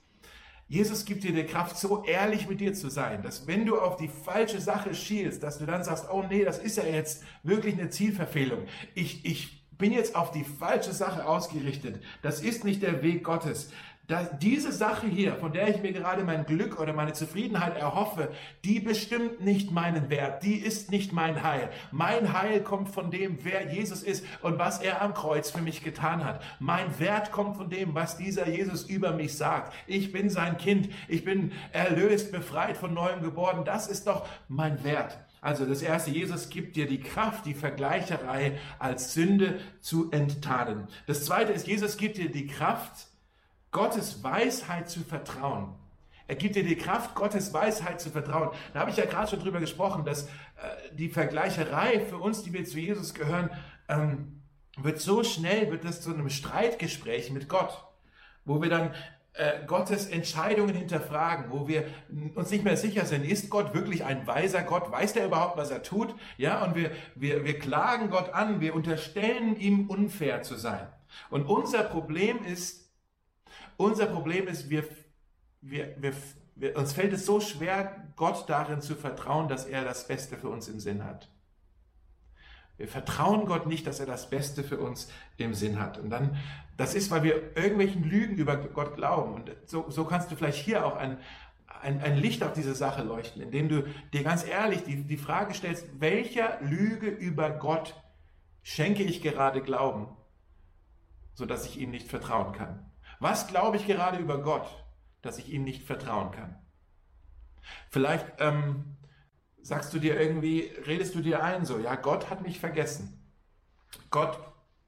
Jesus 0.69 1.03
gibt 1.03 1.25
dir 1.25 1.34
die 1.34 1.43
Kraft, 1.43 1.77
so 1.77 2.06
ehrlich 2.06 2.47
mit 2.47 2.62
dir 2.62 2.73
zu 2.73 2.89
sein, 2.89 3.21
dass 3.23 3.45
wenn 3.45 3.65
du 3.65 3.77
auf 3.77 3.97
die 3.97 4.08
falsche 4.08 4.62
Sache 4.62 4.95
schielst, 4.95 5.43
dass 5.43 5.58
du 5.58 5.65
dann 5.65 5.84
sagst, 5.84 6.08
oh 6.10 6.23
nee, 6.23 6.45
das 6.45 6.60
ist 6.60 6.77
ja 6.77 6.86
jetzt 6.86 7.25
wirklich 7.43 7.73
eine 7.73 7.89
Zielverfehlung. 7.89 8.67
Ich, 8.95 9.25
ich 9.25 9.67
bin 9.77 9.91
jetzt 9.91 10.15
auf 10.15 10.32
die 10.32 10.45
falsche 10.45 10.93
Sache 10.93 11.27
ausgerichtet. 11.27 12.01
Das 12.21 12.41
ist 12.41 12.63
nicht 12.63 12.82
der 12.82 13.03
Weg 13.03 13.25
Gottes 13.25 13.69
dass 14.08 14.38
diese 14.39 14.74
Sache 14.74 15.08
hier, 15.08 15.36
von 15.36 15.54
der 15.54 15.70
ich 15.70 15.82
mir 15.82 15.94
gerade 15.94 16.24
mein 16.24 16.46
Glück 16.46 16.80
oder 16.80 16.92
meine 16.92 17.13
Zufriedenheit 17.13 17.78
erhoffe, 17.78 18.32
die 18.66 18.82
bestimmt 18.82 19.39
nicht 19.42 19.72
meinen 19.72 20.10
Wert, 20.10 20.44
die 20.44 20.58
ist 20.58 20.92
nicht 20.92 21.13
mein 21.13 21.42
Heil. 21.42 21.70
Mein 21.92 22.34
Heil 22.34 22.62
kommt 22.62 22.89
von 22.89 23.12
dem, 23.12 23.38
wer 23.44 23.72
Jesus 23.72 24.04
ist 24.04 24.26
und 24.42 24.60
was 24.60 24.82
er 24.82 25.02
am 25.02 25.13
Kreuz 25.13 25.52
für 25.52 25.62
mich 25.62 25.84
getan 25.84 26.26
hat. 26.26 26.44
Mein 26.60 27.00
Wert 27.00 27.32
kommt 27.32 27.56
von 27.56 27.70
dem, 27.70 27.96
was 27.96 28.18
dieser 28.18 28.50
Jesus 28.50 28.84
über 28.84 29.13
mich 29.13 29.38
sagt. 29.38 29.74
Ich 29.88 30.12
bin 30.12 30.30
sein 30.30 30.58
Kind, 30.58 30.89
ich 31.08 31.24
bin 31.24 31.54
erlöst, 31.72 32.34
befreit, 32.34 32.76
von 32.76 32.94
neuem 32.94 33.22
geboren. 33.22 33.63
Das 33.63 33.88
ist 33.88 34.08
doch 34.08 34.28
mein 34.50 34.84
Wert. 34.84 35.18
Also 35.39 35.66
das 35.66 35.82
erste, 35.82 36.12
Jesus 36.12 36.50
gibt 36.50 36.76
dir 36.76 36.88
die 36.88 37.02
Kraft, 37.02 37.46
die 37.46 37.54
Vergleicherei 37.54 38.60
als 38.80 39.13
Sünde 39.13 39.60
zu 39.82 40.12
enttarnen. 40.12 40.88
Das 41.06 41.26
zweite 41.26 41.52
ist, 41.52 41.68
Jesus 41.68 41.98
gibt 41.98 42.18
dir 42.18 42.32
die 42.32 42.48
Kraft, 42.48 43.08
Gottes 43.73 44.23
Weisheit 44.23 44.89
zu 44.89 45.01
vertrauen. 45.01 45.75
Er 46.27 46.36
gibt 46.36 46.55
dir 46.55 46.63
die 46.63 46.77
Kraft, 46.77 47.15
Gottes 47.15 47.53
Weisheit 47.53 47.99
zu 47.99 48.09
vertrauen. 48.09 48.49
Da 48.73 48.79
habe 48.79 48.91
ich 48.91 48.97
ja 48.97 49.05
gerade 49.05 49.29
schon 49.29 49.39
drüber 49.41 49.59
gesprochen, 49.59 50.05
dass 50.05 50.23
äh, 50.23 50.29
die 50.93 51.09
Vergleicherei 51.09 51.99
für 51.99 52.17
uns, 52.17 52.43
die 52.43 52.53
wir 52.53 52.63
zu 52.63 52.79
Jesus 52.79 53.13
gehören, 53.13 53.49
ähm, 53.89 54.41
wird 54.77 55.01
so 55.01 55.23
schnell, 55.23 55.69
wird 55.69 55.83
das 55.83 56.01
zu 56.01 56.13
einem 56.13 56.29
Streitgespräch 56.29 57.31
mit 57.31 57.49
Gott, 57.49 57.83
wo 58.45 58.62
wir 58.62 58.69
dann 58.69 58.93
äh, 59.33 59.65
Gottes 59.65 60.07
Entscheidungen 60.07 60.75
hinterfragen, 60.75 61.51
wo 61.51 61.67
wir 61.67 61.86
uns 62.36 62.51
nicht 62.51 62.63
mehr 62.63 62.77
sicher 62.77 63.05
sind, 63.05 63.25
ist 63.25 63.49
Gott 63.49 63.73
wirklich 63.73 64.05
ein 64.05 64.25
weiser 64.27 64.62
Gott? 64.62 64.91
Weiß 64.91 65.13
der 65.13 65.25
überhaupt, 65.25 65.57
was 65.57 65.71
er 65.71 65.83
tut? 65.83 66.15
Ja, 66.38 66.63
und 66.63 66.75
wir, 66.75 66.91
wir, 67.15 67.43
wir 67.43 67.59
klagen 67.59 68.09
Gott 68.09 68.33
an, 68.33 68.62
wir 68.62 68.75
unterstellen 68.75 69.55
ihm 69.57 69.89
unfair 69.89 70.43
zu 70.43 70.55
sein. 70.55 70.88
Und 71.29 71.45
unser 71.45 71.83
Problem 71.83 72.45
ist, 72.45 72.83
unser 73.77 74.07
Problem 74.07 74.47
ist, 74.47 74.69
wir, 74.69 74.83
wir, 75.62 75.95
wir, 76.01 76.13
wir, 76.55 76.77
uns 76.77 76.93
fällt 76.93 77.13
es 77.13 77.25
so 77.25 77.39
schwer, 77.39 78.13
Gott 78.15 78.45
darin 78.47 78.81
zu 78.81 78.95
vertrauen, 78.95 79.47
dass 79.47 79.65
er 79.65 79.83
das 79.83 80.07
Beste 80.07 80.38
für 80.38 80.49
uns 80.49 80.67
im 80.67 80.79
Sinn 80.79 81.03
hat. 81.03 81.29
Wir 82.77 82.88
vertrauen 82.88 83.45
Gott 83.45 83.67
nicht, 83.67 83.86
dass 83.86 83.99
er 83.99 84.05
das 84.05 84.29
Beste 84.29 84.63
für 84.63 84.79
uns 84.79 85.09
im 85.38 85.53
Sinn 85.53 85.79
hat. 85.79 85.99
Und 85.99 86.09
dann, 86.09 86.38
das 86.75 86.95
ist, 86.95 87.12
weil 87.12 87.23
wir 87.23 87.55
irgendwelchen 87.55 88.03
Lügen 88.03 88.36
über 88.36 88.57
Gott 88.57 88.95
glauben. 88.95 89.36
Und 89.36 89.51
so, 89.65 89.89
so 89.89 90.05
kannst 90.05 90.31
du 90.31 90.36
vielleicht 90.36 90.57
hier 90.57 90.86
auch 90.86 90.95
ein, 90.95 91.17
ein, 91.81 92.01
ein 92.01 92.17
Licht 92.17 92.43
auf 92.43 92.53
diese 92.53 92.73
Sache 92.73 93.03
leuchten, 93.03 93.41
indem 93.41 93.69
du 93.69 93.83
dir 94.12 94.23
ganz 94.23 94.45
ehrlich 94.45 94.83
die, 94.83 95.03
die 95.03 95.17
Frage 95.17 95.53
stellst, 95.53 95.99
welcher 95.99 96.59
Lüge 96.62 97.07
über 97.07 97.51
Gott 97.51 97.95
schenke 98.63 99.03
ich 99.03 99.21
gerade 99.21 99.62
Glauben, 99.62 100.07
sodass 101.36 101.67
ich 101.67 101.79
ihm 101.79 101.91
nicht 101.91 102.07
vertrauen 102.07 102.53
kann? 102.53 102.89
Was 103.23 103.47
glaube 103.47 103.77
ich 103.77 103.88
gerade 103.88 104.17
über 104.17 104.41
Gott, 104.41 104.67
dass 105.21 105.38
ich 105.38 105.47
ihm 105.47 105.63
nicht 105.63 105.83
vertrauen 105.83 106.31
kann? 106.31 106.57
Vielleicht 107.89 108.25
ähm, 108.39 108.97
sagst 109.62 109.93
du 109.93 109.99
dir 109.99 110.19
irgendwie, 110.19 110.69
redest 110.86 111.15
du 111.15 111.21
dir 111.21 111.41
ein 111.41 111.63
so, 111.63 111.79
ja, 111.79 111.95
Gott 111.95 112.29
hat 112.29 112.41
mich 112.41 112.59
vergessen. 112.59 113.25
Gott, 114.09 114.38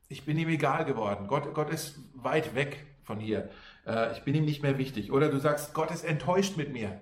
ich 0.09 0.25
bin 0.25 0.37
ihm 0.37 0.49
egal 0.49 0.83
geworden. 0.83 1.27
Gott, 1.27 1.53
Gott 1.53 1.69
ist 1.69 1.97
weit 2.13 2.55
weg 2.55 2.85
von 3.03 3.21
hier. 3.21 3.49
Äh, 3.87 4.11
ich 4.11 4.23
bin 4.23 4.35
ihm 4.35 4.43
nicht 4.43 4.61
mehr 4.61 4.77
wichtig. 4.77 5.13
Oder 5.13 5.29
du 5.29 5.39
sagst, 5.39 5.73
Gott 5.73 5.91
ist 5.91 6.03
enttäuscht 6.03 6.57
mit 6.57 6.73
mir. 6.73 6.99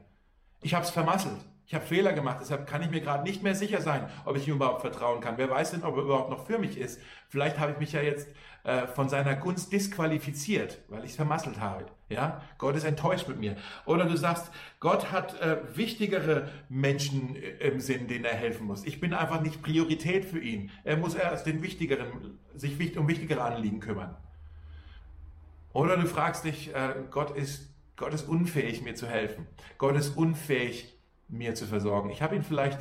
Ich 0.61 0.75
habe 0.75 0.85
es 0.85 0.91
vermasselt. 0.91 1.39
Ich 1.65 1.73
habe 1.73 1.83
Fehler 1.83 2.13
gemacht, 2.13 2.37
deshalb 2.41 2.67
kann 2.67 2.83
ich 2.83 2.91
mir 2.91 3.01
gerade 3.01 3.23
nicht 3.23 3.41
mehr 3.41 3.55
sicher 3.55 3.81
sein, 3.81 4.07
ob 4.25 4.37
ich 4.37 4.47
ihm 4.47 4.55
überhaupt 4.55 4.81
vertrauen 4.81 5.21
kann. 5.21 5.39
Wer 5.39 5.49
weiß 5.49 5.71
denn, 5.71 5.83
ob 5.83 5.95
er 5.95 6.03
überhaupt 6.03 6.29
noch 6.29 6.45
für 6.45 6.59
mich 6.59 6.77
ist. 6.77 7.01
Vielleicht 7.29 7.57
habe 7.57 7.71
ich 7.71 7.79
mich 7.79 7.93
ja 7.93 8.01
jetzt 8.01 8.27
äh, 8.63 8.87
von 8.87 9.09
seiner 9.09 9.35
Gunst 9.35 9.71
disqualifiziert, 9.71 10.79
weil 10.89 11.03
ich 11.03 11.11
es 11.11 11.15
vermasselt 11.15 11.59
habe. 11.59 11.85
Ja, 12.09 12.41
Gott 12.57 12.75
ist 12.75 12.83
enttäuscht 12.83 13.27
mit 13.27 13.39
mir. 13.39 13.55
Oder 13.85 14.05
du 14.05 14.15
sagst, 14.15 14.51
Gott 14.79 15.11
hat 15.11 15.39
äh, 15.41 15.57
wichtigere 15.75 16.49
Menschen 16.69 17.35
äh, 17.35 17.67
im 17.67 17.79
Sinn, 17.79 18.07
denen 18.07 18.25
er 18.25 18.35
helfen 18.35 18.67
muss. 18.67 18.85
Ich 18.85 18.99
bin 18.99 19.13
einfach 19.13 19.41
nicht 19.41 19.61
Priorität 19.61 20.25
für 20.25 20.39
ihn. 20.39 20.71
Er 20.83 20.97
muss 20.97 21.15
erst 21.15 21.45
den 21.45 21.61
wichtigeren, 21.61 22.39
sich 22.55 22.97
um 22.97 23.07
wichtigere 23.07 23.41
Anliegen 23.41 23.79
kümmern. 23.79 24.15
Oder 25.73 25.97
du 25.97 26.05
fragst 26.07 26.45
dich, 26.45 26.73
äh, 26.73 26.93
Gott 27.09 27.35
ist 27.35 27.73
Gott 27.95 28.13
ist 28.13 28.27
unfähig, 28.27 28.81
mir 28.81 28.95
zu 28.95 29.07
helfen. 29.07 29.47
Gott 29.77 29.95
ist 29.95 30.17
unfähig, 30.17 30.97
mir 31.27 31.53
zu 31.53 31.67
versorgen. 31.67 32.09
Ich 32.09 32.21
habe 32.21 32.35
ihn 32.35 32.43
vielleicht 32.43 32.79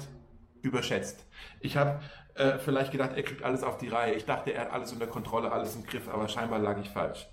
überschätzt. 0.63 1.27
Ich 1.61 1.77
habe 1.77 2.01
äh, 2.35 2.59
vielleicht 2.59 2.93
gedacht, 2.93 3.13
er 3.15 3.23
kriegt 3.23 3.43
alles 3.43 3.63
auf 3.63 3.79
die 3.79 3.89
Reihe. 3.89 4.15
Ich 4.15 4.25
dachte, 4.25 4.53
er 4.53 4.63
hat 4.63 4.73
alles 4.73 4.93
unter 4.93 5.07
Kontrolle, 5.07 5.53
alles 5.53 5.75
im 5.77 5.85
Griff, 5.85 6.09
aber 6.09 6.29
scheinbar 6.29 6.59
lag 6.59 6.79
ich 6.79 6.91
falsch. 6.91 7.27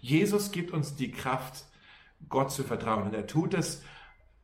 Jesus 0.00 0.50
gibt 0.50 0.72
uns 0.72 0.96
die 0.96 1.12
Kraft, 1.12 1.64
Gott 2.28 2.50
zu 2.50 2.64
vertrauen. 2.64 3.04
Und 3.04 3.14
er 3.14 3.26
tut 3.26 3.54
es, 3.54 3.82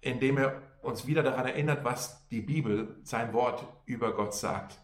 indem 0.01 0.39
er 0.39 0.63
uns 0.83 1.07
wieder 1.07 1.23
daran 1.23 1.47
erinnert, 1.47 1.85
was 1.85 2.27
die 2.29 2.41
Bibel, 2.41 2.97
sein 3.03 3.33
Wort 3.33 3.67
über 3.87 4.15
Gott 4.15 4.35
sagt. 4.35 4.79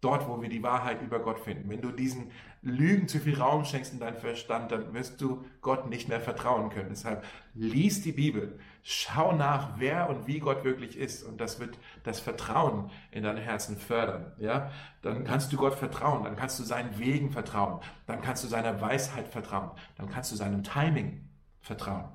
Dort, 0.00 0.28
wo 0.28 0.40
wir 0.40 0.48
die 0.48 0.62
Wahrheit 0.62 1.00
über 1.02 1.20
Gott 1.20 1.38
finden. 1.38 1.70
Wenn 1.70 1.80
du 1.80 1.90
diesen 1.90 2.30
Lügen 2.62 3.08
zu 3.08 3.18
viel 3.18 3.38
Raum 3.38 3.64
schenkst 3.64 3.92
in 3.92 4.00
deinen 4.00 4.18
Verstand, 4.18 4.72
dann 4.72 4.92
wirst 4.92 5.20
du 5.20 5.44
Gott 5.60 5.88
nicht 5.88 6.08
mehr 6.08 6.20
vertrauen 6.20 6.68
können. 6.68 6.90
Deshalb 6.90 7.24
lies 7.54 8.02
die 8.02 8.12
Bibel, 8.12 8.58
schau 8.82 9.32
nach, 9.32 9.78
wer 9.78 10.10
und 10.10 10.26
wie 10.26 10.38
Gott 10.38 10.64
wirklich 10.64 10.98
ist 10.98 11.22
und 11.22 11.40
das 11.40 11.60
wird 11.60 11.78
das 12.02 12.20
Vertrauen 12.20 12.90
in 13.10 13.22
deinem 13.22 13.42
Herzen 13.42 13.76
fördern. 13.76 14.32
Ja, 14.38 14.70
dann 15.02 15.24
kannst 15.24 15.52
du 15.52 15.56
Gott 15.56 15.74
vertrauen, 15.74 16.24
dann 16.24 16.36
kannst 16.36 16.58
du 16.58 16.64
seinen 16.64 16.98
Wegen 16.98 17.30
vertrauen, 17.30 17.80
dann 18.06 18.20
kannst 18.20 18.44
du 18.44 18.48
seiner 18.48 18.80
Weisheit 18.80 19.28
vertrauen, 19.28 19.70
dann 19.96 20.10
kannst 20.10 20.30
du 20.30 20.36
seinem 20.36 20.62
Timing 20.62 21.28
vertrauen. 21.60 22.08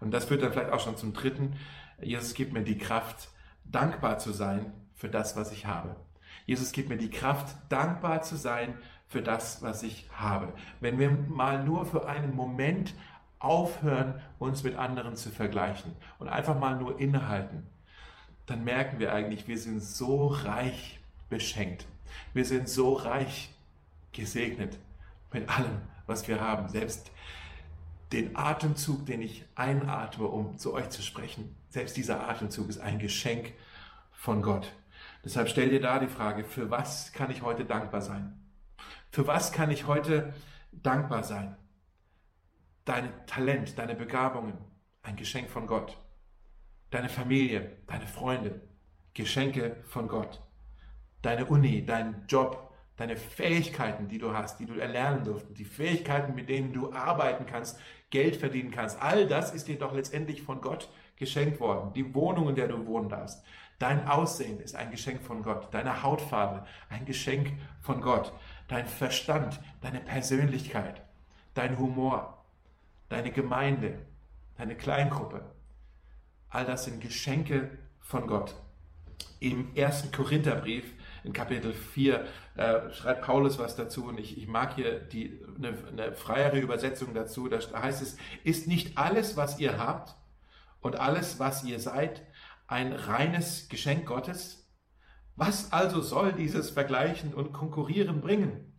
Und 0.00 0.12
das 0.12 0.24
führt 0.24 0.42
dann 0.42 0.52
vielleicht 0.52 0.72
auch 0.72 0.80
schon 0.80 0.96
zum 0.96 1.12
dritten. 1.12 1.56
Jesus 2.00 2.34
gibt 2.34 2.52
mir 2.52 2.62
die 2.62 2.78
Kraft, 2.78 3.28
dankbar 3.64 4.18
zu 4.18 4.32
sein 4.32 4.72
für 4.94 5.08
das, 5.08 5.36
was 5.36 5.52
ich 5.52 5.66
habe. 5.66 5.96
Jesus 6.46 6.72
gibt 6.72 6.88
mir 6.88 6.96
die 6.96 7.10
Kraft, 7.10 7.54
dankbar 7.68 8.22
zu 8.22 8.36
sein 8.36 8.74
für 9.08 9.22
das, 9.22 9.62
was 9.62 9.82
ich 9.82 10.08
habe. 10.12 10.52
Wenn 10.80 10.98
wir 10.98 11.10
mal 11.10 11.64
nur 11.64 11.86
für 11.86 12.08
einen 12.08 12.34
Moment 12.34 12.94
aufhören, 13.38 14.20
uns 14.38 14.62
mit 14.62 14.76
anderen 14.76 15.16
zu 15.16 15.30
vergleichen 15.30 15.92
und 16.18 16.28
einfach 16.28 16.58
mal 16.58 16.76
nur 16.76 16.98
innehalten, 16.98 17.66
dann 18.46 18.64
merken 18.64 18.98
wir 18.98 19.12
eigentlich, 19.12 19.48
wir 19.48 19.58
sind 19.58 19.82
so 19.82 20.26
reich 20.26 21.00
beschenkt. 21.28 21.86
Wir 22.34 22.44
sind 22.44 22.68
so 22.68 22.94
reich 22.94 23.54
gesegnet 24.12 24.78
mit 25.32 25.48
allem, 25.48 25.80
was 26.06 26.28
wir 26.28 26.40
haben. 26.40 26.68
Selbst 26.68 27.10
den 28.12 28.36
Atemzug, 28.36 29.06
den 29.06 29.22
ich 29.22 29.44
einatme, 29.54 30.26
um 30.26 30.58
zu 30.58 30.74
euch 30.74 30.90
zu 30.90 31.02
sprechen, 31.02 31.56
selbst 31.70 31.96
dieser 31.96 32.28
Atemzug 32.28 32.68
ist 32.68 32.78
ein 32.78 32.98
Geschenk 32.98 33.52
von 34.12 34.42
Gott. 34.42 34.72
Deshalb 35.24 35.48
stell 35.48 35.70
dir 35.70 35.80
da 35.80 35.98
die 35.98 36.08
Frage, 36.08 36.44
für 36.44 36.70
was 36.70 37.12
kann 37.12 37.30
ich 37.30 37.42
heute 37.42 37.64
dankbar 37.64 38.00
sein? 38.00 38.40
Für 39.10 39.26
was 39.26 39.52
kann 39.52 39.70
ich 39.70 39.86
heute 39.86 40.32
dankbar 40.72 41.22
sein? 41.22 41.56
Dein 42.84 43.10
Talent, 43.26 43.78
deine 43.78 43.94
Begabungen, 43.94 44.58
ein 45.02 45.16
Geschenk 45.16 45.48
von 45.48 45.66
Gott. 45.66 45.96
Deine 46.90 47.08
Familie, 47.08 47.78
deine 47.86 48.06
Freunde, 48.06 48.60
Geschenke 49.14 49.76
von 49.84 50.08
Gott. 50.08 50.42
Deine 51.22 51.46
Uni, 51.46 51.86
dein 51.86 52.26
Job, 52.26 52.74
deine 52.96 53.16
Fähigkeiten, 53.16 54.08
die 54.08 54.18
du 54.18 54.34
hast, 54.34 54.58
die 54.58 54.66
du 54.66 54.74
erlernen 54.74 55.24
durften, 55.24 55.54
die 55.54 55.64
Fähigkeiten, 55.64 56.34
mit 56.34 56.48
denen 56.48 56.72
du 56.72 56.92
arbeiten 56.92 57.46
kannst, 57.46 57.78
Geld 58.12 58.36
verdienen 58.36 58.70
kannst. 58.70 59.02
All 59.02 59.26
das 59.26 59.52
ist 59.52 59.66
dir 59.66 59.78
doch 59.78 59.92
letztendlich 59.94 60.42
von 60.42 60.60
Gott 60.60 60.88
geschenkt 61.16 61.58
worden. 61.58 61.92
Die 61.94 62.14
Wohnung, 62.14 62.50
in 62.50 62.54
der 62.54 62.68
du 62.68 62.86
wohnen 62.86 63.08
darfst. 63.08 63.42
Dein 63.78 64.06
Aussehen 64.06 64.60
ist 64.60 64.76
ein 64.76 64.92
Geschenk 64.92 65.22
von 65.22 65.42
Gott. 65.42 65.72
Deine 65.72 66.04
Hautfarbe, 66.04 66.64
ein 66.88 67.06
Geschenk 67.06 67.52
von 67.80 68.00
Gott. 68.00 68.32
Dein 68.68 68.86
Verstand, 68.86 69.58
deine 69.80 69.98
Persönlichkeit, 69.98 71.02
dein 71.54 71.78
Humor, 71.78 72.44
deine 73.08 73.32
Gemeinde, 73.32 73.98
deine 74.56 74.76
Kleingruppe. 74.76 75.50
All 76.50 76.66
das 76.66 76.84
sind 76.84 77.00
Geschenke 77.00 77.70
von 77.98 78.26
Gott. 78.26 78.54
Im 79.40 79.74
ersten 79.74 80.12
Korintherbrief, 80.12 80.92
in 81.24 81.32
Kapitel 81.32 81.72
4, 81.72 82.26
äh, 82.56 82.90
schreibt 82.92 83.22
Paulus 83.22 83.58
was 83.58 83.76
dazu 83.76 84.06
und 84.06 84.18
ich, 84.18 84.38
ich 84.38 84.48
mag 84.48 84.74
hier 84.74 85.00
die, 85.00 85.40
eine, 85.56 85.76
eine 85.88 86.12
freiere 86.12 86.58
Übersetzung 86.58 87.14
dazu. 87.14 87.48
Da 87.48 87.58
heißt 87.58 88.02
es, 88.02 88.16
ist 88.44 88.66
nicht 88.66 88.98
alles, 88.98 89.36
was 89.36 89.58
ihr 89.58 89.78
habt 89.78 90.16
und 90.80 90.98
alles, 90.98 91.38
was 91.38 91.64
ihr 91.64 91.78
seid, 91.78 92.22
ein 92.66 92.92
reines 92.92 93.68
Geschenk 93.68 94.06
Gottes? 94.06 94.68
Was 95.36 95.72
also 95.72 96.00
soll 96.00 96.32
dieses 96.32 96.70
Vergleichen 96.70 97.34
und 97.34 97.52
Konkurrieren 97.52 98.20
bringen? 98.20 98.72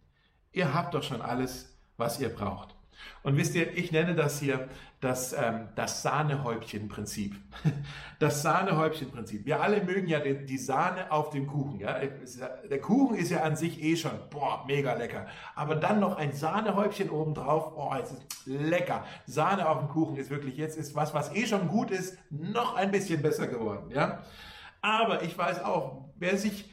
Ihr 0.51 0.73
habt 0.73 0.93
doch 0.93 1.03
schon 1.03 1.21
alles, 1.21 1.79
was 1.97 2.19
ihr 2.19 2.29
braucht. 2.29 2.72
Und 3.23 3.37
wisst 3.37 3.55
ihr, 3.55 3.75
ich 3.77 3.91
nenne 3.91 4.15
das 4.15 4.39
hier 4.39 4.67
das, 5.03 5.33
ähm, 5.33 5.67
das 5.75 6.01
Sahnehäubchen-Prinzip. 6.01 7.35
Das 8.19 8.41
Sahnehäubchen-Prinzip. 8.41 9.45
Wir 9.45 9.61
alle 9.61 9.83
mögen 9.83 10.07
ja 10.07 10.21
die, 10.21 10.45
die, 10.45 10.57
Sahne 10.57 11.11
auf 11.11 11.31
dem 11.31 11.45
Kuchen. 11.45 11.81
Ja? 11.81 11.99
Der 12.69 12.79
Kuchen 12.79 13.17
ist 13.17 13.31
ja 13.31 13.41
an 13.41 13.57
sich 13.57 13.83
eh 13.83 13.97
schon, 13.97 14.11
boah, 14.29 14.63
mega 14.65 14.93
lecker. 14.93 15.25
Aber 15.55 15.75
dann 15.75 15.99
noch 15.99 16.15
ein 16.15 16.31
Sahnehäubchen 16.31 17.09
obendrauf, 17.09 17.73
oh, 17.75 17.93
es 18.01 18.11
ist 18.11 18.45
lecker. 18.45 19.03
Sahne 19.25 19.67
auf 19.67 19.79
dem 19.79 19.89
Kuchen 19.89 20.15
ist 20.15 20.29
wirklich, 20.29 20.55
jetzt 20.55 20.77
ist 20.77 20.95
was, 20.95 21.13
was 21.13 21.35
eh 21.35 21.45
schon 21.45 21.67
gut 21.67 21.91
ist, 21.91 22.17
noch 22.29 22.75
ein 22.75 22.91
bisschen 22.91 23.21
besser 23.21 23.47
geworden. 23.47 23.91
Ja? 23.91 24.23
Aber 24.81 25.23
ich 25.23 25.37
weiß 25.37 25.65
auch, 25.65 26.05
wer 26.15 26.37
sich 26.37 26.72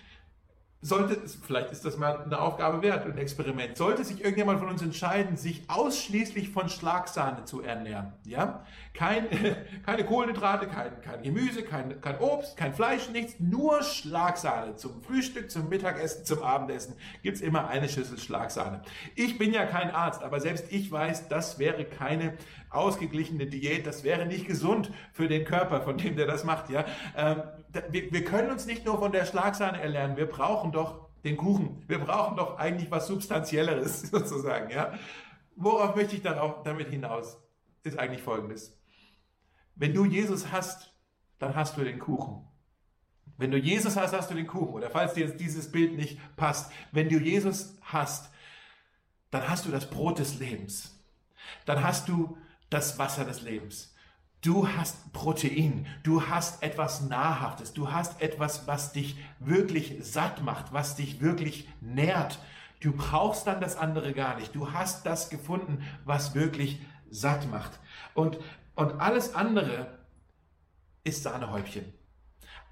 sollte, 0.83 1.21
vielleicht 1.43 1.73
ist 1.73 1.85
das 1.85 1.99
mal 1.99 2.23
eine 2.23 2.41
Aufgabe 2.41 2.81
wert, 2.81 3.05
ein 3.05 3.19
Experiment, 3.19 3.77
sollte 3.77 4.03
sich 4.03 4.21
irgendjemand 4.21 4.61
von 4.61 4.69
uns 4.69 4.81
entscheiden, 4.81 5.37
sich 5.37 5.63
ausschließlich 5.69 6.49
von 6.51 6.71
Schlagsahne 6.71 7.45
zu 7.45 7.61
ernähren, 7.61 8.15
ja, 8.25 8.65
kein, 8.95 9.27
keine 9.87 10.05
Kohlenhydrate, 10.05 10.69
kein, 10.69 11.01
kein 11.03 11.23
Gemüse, 11.23 11.65
kein, 11.65 12.01
kein 12.01 12.19
Obst, 12.19 12.57
kein 12.57 12.73
Fleisch, 12.73 13.11
nichts, 13.11 13.35
nur 13.39 13.83
Schlagsahne 13.83 14.77
zum 14.77 15.03
Frühstück, 15.03 15.51
zum 15.51 15.69
Mittagessen, 15.69 16.25
zum 16.25 16.43
Abendessen 16.43 16.95
gibt's 17.23 17.43
immer 17.43 17.69
eine 17.69 17.89
Schüssel 17.89 18.19
Schlagsahne. 18.19 18.83
Ich 19.17 19.37
bin 19.37 19.53
ja 19.53 19.67
kein 19.67 19.91
Arzt, 19.91 20.23
aber 20.23 20.41
selbst 20.41 20.73
ich 20.73 20.91
weiß, 20.91 21.29
das 21.29 21.59
wäre 21.59 21.85
keine 21.85 22.39
ausgeglichene 22.71 23.47
Diät, 23.47 23.87
das 23.87 24.03
wäre 24.03 24.25
nicht 24.25 24.47
gesund 24.47 24.91
für 25.13 25.29
den 25.29 25.45
Körper, 25.45 25.83
von 25.83 25.99
dem 25.99 26.17
der 26.17 26.27
das 26.27 26.45
macht, 26.45 26.71
ja. 26.71 26.85
Wir, 27.91 28.13
wir 28.13 28.25
können 28.25 28.51
uns 28.51 28.67
nicht 28.67 28.85
nur 28.85 28.99
von 28.99 29.13
der 29.13 29.25
Schlagsahne 29.25 29.81
erlernen, 29.81 30.17
wir 30.17 30.27
brauchen 30.27 30.73
doch 30.73 31.09
den 31.25 31.37
Kuchen. 31.37 31.83
Wir 31.87 31.99
brauchen 31.99 32.37
doch 32.37 32.59
eigentlich 32.59 32.91
was 32.91 33.07
Substanzielleres 33.07 34.03
sozusagen, 34.11 34.71
ja. 34.71 34.95
Worauf 35.57 35.95
möchte 35.95 36.17
ich 36.17 36.23
dann 36.23 36.39
auch 36.39 36.63
damit 36.63 36.89
hinaus? 36.89 37.39
Ist 37.83 37.99
eigentlich 37.99 38.23
folgendes. 38.23 38.79
Wenn 39.75 39.95
du 39.95 40.05
Jesus 40.05 40.53
hast, 40.53 40.95
dann 41.39 41.55
hast 41.55 41.77
du 41.77 41.85
den 41.85 41.99
Kuchen. 41.99 42.47
Wenn 43.37 43.51
du 43.51 43.57
Jesus 43.57 43.97
hast, 43.97 44.13
hast 44.13 44.31
du 44.31 44.35
den 44.35 44.47
Kuchen. 44.47 44.75
Oder 44.75 44.91
falls 44.91 45.15
dir 45.15 45.27
jetzt 45.27 45.41
dieses 45.41 45.73
Bild 45.73 45.97
nicht 45.97 46.19
passt, 46.37 46.71
wenn 46.93 47.09
du 47.09 47.19
Jesus 47.19 47.79
hast, 47.81 48.31
dann 49.31 49.49
hast 49.49 49.65
du 49.65 49.71
das 49.71 49.89
Brot 49.89 50.19
des 50.19 50.39
Lebens. 50.39 50.99
Dann 51.65 51.83
hast 51.83 52.09
du 52.09 52.37
das 52.69 52.99
Wasser 52.99 53.25
des 53.25 53.41
Lebens. 53.43 53.90
Du 54.43 54.67
hast 54.67 55.13
Protein, 55.13 55.87
du 56.03 56.27
hast 56.27 56.63
etwas 56.63 57.03
Nahrhaftes, 57.03 57.75
du 57.75 57.93
hast 57.93 58.23
etwas, 58.23 58.67
was 58.67 58.93
dich 58.93 59.17
wirklich 59.39 59.99
satt 60.01 60.43
macht, 60.43 60.73
was 60.73 60.97
dich 60.97 61.21
wirklich 61.21 61.69
nährt. 61.83 62.39
Du 62.81 62.93
brauchst 62.93 63.47
dann 63.47 63.61
das 63.61 63.77
andere 63.77 64.15
gar 64.15 64.37
nicht. 64.37 64.55
Du 64.55 64.73
hast 64.73 65.05
das 65.05 65.29
gefunden, 65.29 65.85
was 66.07 66.35
wirklich 66.35 66.81
satt 67.11 67.51
macht. 67.51 67.79
Und, 68.15 68.39
und 68.77 68.99
alles 68.99 69.35
andere 69.35 69.99
ist 71.05 71.23
Sahnehäubchen. 71.23 71.93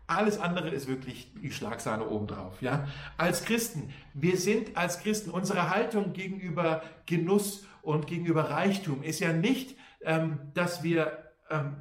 Alles 0.07 0.38
andere 0.40 0.70
ist 0.70 0.88
wirklich 0.88 1.35
die 1.35 1.52
Schlagsahne 1.52 2.09
obendrauf. 2.09 2.62
Ja? 2.62 2.88
Als 3.18 3.44
Christen, 3.44 3.92
wir 4.14 4.38
sind 4.38 4.74
als 4.74 5.00
Christen, 5.00 5.28
unsere 5.28 5.68
Haltung 5.68 6.14
gegenüber 6.14 6.83
Genuss 7.04 7.66
und 7.83 8.07
gegenüber 8.07 8.48
Reichtum 8.48 9.02
ist 9.02 9.20
ja 9.20 9.35
nicht, 9.35 9.76
ähm, 10.00 10.40
dass 10.54 10.83
wir 10.83 11.27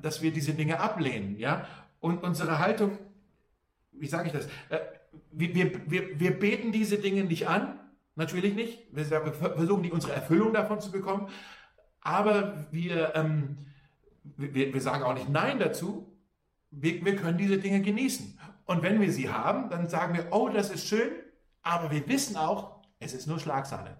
dass 0.01 0.21
wir 0.21 0.31
diese 0.31 0.53
Dinge 0.53 0.79
ablehnen, 0.79 1.37
ja. 1.37 1.67
Und 1.99 2.23
unsere 2.23 2.59
Haltung, 2.59 2.97
wie 3.91 4.07
sage 4.07 4.27
ich 4.27 4.33
das? 4.33 4.45
Äh, 4.69 4.79
wir, 5.31 5.53
wir, 5.55 5.91
wir, 5.91 6.19
wir 6.19 6.39
beten 6.39 6.71
diese 6.71 6.97
Dinge 6.97 7.23
nicht 7.23 7.47
an, 7.47 7.79
natürlich 8.15 8.53
nicht. 8.53 8.79
Wir 8.91 9.05
versuchen 9.05 9.81
nicht 9.81 9.93
unsere 9.93 10.13
Erfüllung 10.13 10.53
davon 10.53 10.79
zu 10.79 10.91
bekommen, 10.91 11.29
aber 12.01 12.67
wir, 12.71 13.15
ähm, 13.15 13.57
wir, 14.23 14.73
wir 14.73 14.81
sagen 14.81 15.03
auch 15.03 15.13
nicht 15.13 15.29
Nein 15.29 15.59
dazu. 15.59 16.17
Wir, 16.71 17.03
wir 17.03 17.15
können 17.15 17.37
diese 17.37 17.57
Dinge 17.57 17.81
genießen. 17.81 18.39
Und 18.65 18.83
wenn 18.83 18.99
wir 18.99 19.11
sie 19.11 19.29
haben, 19.29 19.69
dann 19.69 19.87
sagen 19.87 20.13
wir, 20.13 20.27
oh, 20.31 20.49
das 20.49 20.69
ist 20.69 20.87
schön, 20.87 21.09
aber 21.61 21.89
wir 21.91 22.07
wissen 22.07 22.35
auch, 22.35 22.81
es 22.99 23.13
ist 23.13 23.27
nur 23.27 23.39
Schlagsahne. 23.39 23.97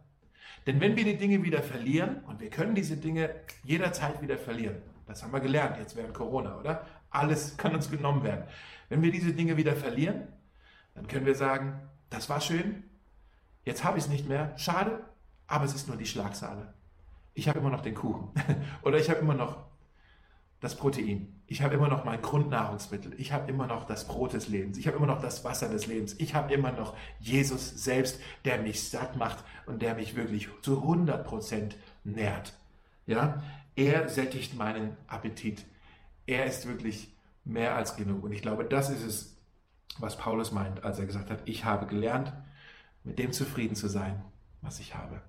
Denn 0.66 0.82
wenn 0.82 0.98
wir 0.98 1.06
die 1.06 1.18
Dinge 1.18 1.44
wieder 1.44 1.64
verlieren, 1.64 2.22
und 2.28 2.42
wir 2.42 2.50
können 2.50 2.76
diese 2.76 2.98
Dinge 2.98 3.30
jederzeit 3.64 4.22
wieder 4.22 4.38
verlieren, 4.38 4.82
das 5.08 5.24
haben 5.24 5.34
wir 5.34 5.40
gelernt 5.40 5.78
jetzt 5.78 5.96
während 5.96 6.14
Corona, 6.14 6.58
oder? 6.58 6.86
Alles 7.10 7.58
kann 7.58 7.74
uns 7.74 7.90
genommen 7.90 8.24
werden. 8.24 8.46
Wenn 8.90 9.02
wir 9.02 9.12
diese 9.12 9.34
Dinge 9.34 9.58
wieder 9.58 9.76
verlieren, 9.76 10.28
dann 10.94 11.08
können 11.08 11.26
wir 11.26 11.36
sagen, 11.36 11.80
das 12.10 12.30
war 12.30 12.42
schön, 12.42 12.84
jetzt 13.64 13.84
habe 13.84 13.98
ich 13.98 14.06
es 14.06 14.10
nicht 14.10 14.28
mehr, 14.28 14.58
schade, 14.58 15.00
aber 15.48 15.66
es 15.66 15.74
ist 15.74 15.88
nur 15.88 15.98
die 15.98 16.06
Schlagsahne. 16.06 16.74
Ich 17.34 17.48
habe 17.48 17.60
immer 17.60 17.70
noch 17.70 17.82
den 17.82 17.96
Kuchen 17.96 18.30
oder 18.82 18.98
ich 18.98 19.10
habe 19.10 19.20
immer 19.20 19.36
noch 19.36 19.58
das 20.60 20.76
Protein. 20.76 21.42
Ich 21.46 21.62
habe 21.62 21.76
immer 21.76 21.88
noch 21.88 22.04
mein 22.04 22.22
Grundnahrungsmittel. 22.22 23.14
Ich 23.18 23.32
habe 23.32 23.50
immer 23.50 23.68
noch 23.68 23.86
das 23.86 24.08
Brot 24.08 24.34
des 24.34 24.48
Lebens. 24.48 24.78
Ich 24.78 24.88
habe 24.88 24.98
immer 24.98 25.06
noch 25.06 25.22
das 25.22 25.44
Wasser 25.46 25.70
des 25.70 25.86
Lebens. 25.86 26.16
Ich 26.18 26.34
habe 26.34 26.54
immer 26.54 26.72
noch 26.72 26.96
Jesus 27.20 27.84
selbst, 27.84 28.20
der 28.44 28.58
mich 28.62 28.90
satt 28.90 29.16
macht 29.16 29.44
und 29.68 29.82
der 29.82 29.96
mich 29.96 30.16
wirklich 30.16 30.50
zu 30.62 30.82
100 30.82 31.26
Prozent 31.26 31.78
nährt. 32.04 32.54
Ja, 33.06 33.42
er 33.78 34.10
sättigt 34.10 34.56
meinen 34.56 34.98
Appetit. 35.08 35.66
Er 36.26 36.46
ist 36.46 36.68
wirklich 36.68 37.16
mehr 37.46 37.76
als 37.76 37.96
genug. 37.96 38.24
Und 38.24 38.34
ich 38.34 38.42
glaube, 38.42 38.66
das 38.66 38.90
ist 38.90 39.04
es, 39.04 39.38
was 40.00 40.18
Paulus 40.18 40.52
meint, 40.52 40.84
als 40.84 41.00
er 41.00 41.06
gesagt 41.06 41.30
hat, 41.30 41.44
ich 41.46 41.64
habe 41.64 41.86
gelernt, 41.86 42.34
mit 43.04 43.20
dem 43.20 43.32
zufrieden 43.32 43.76
zu 43.76 43.88
sein, 43.88 44.22
was 44.62 44.80
ich 44.80 44.96
habe. 44.96 45.22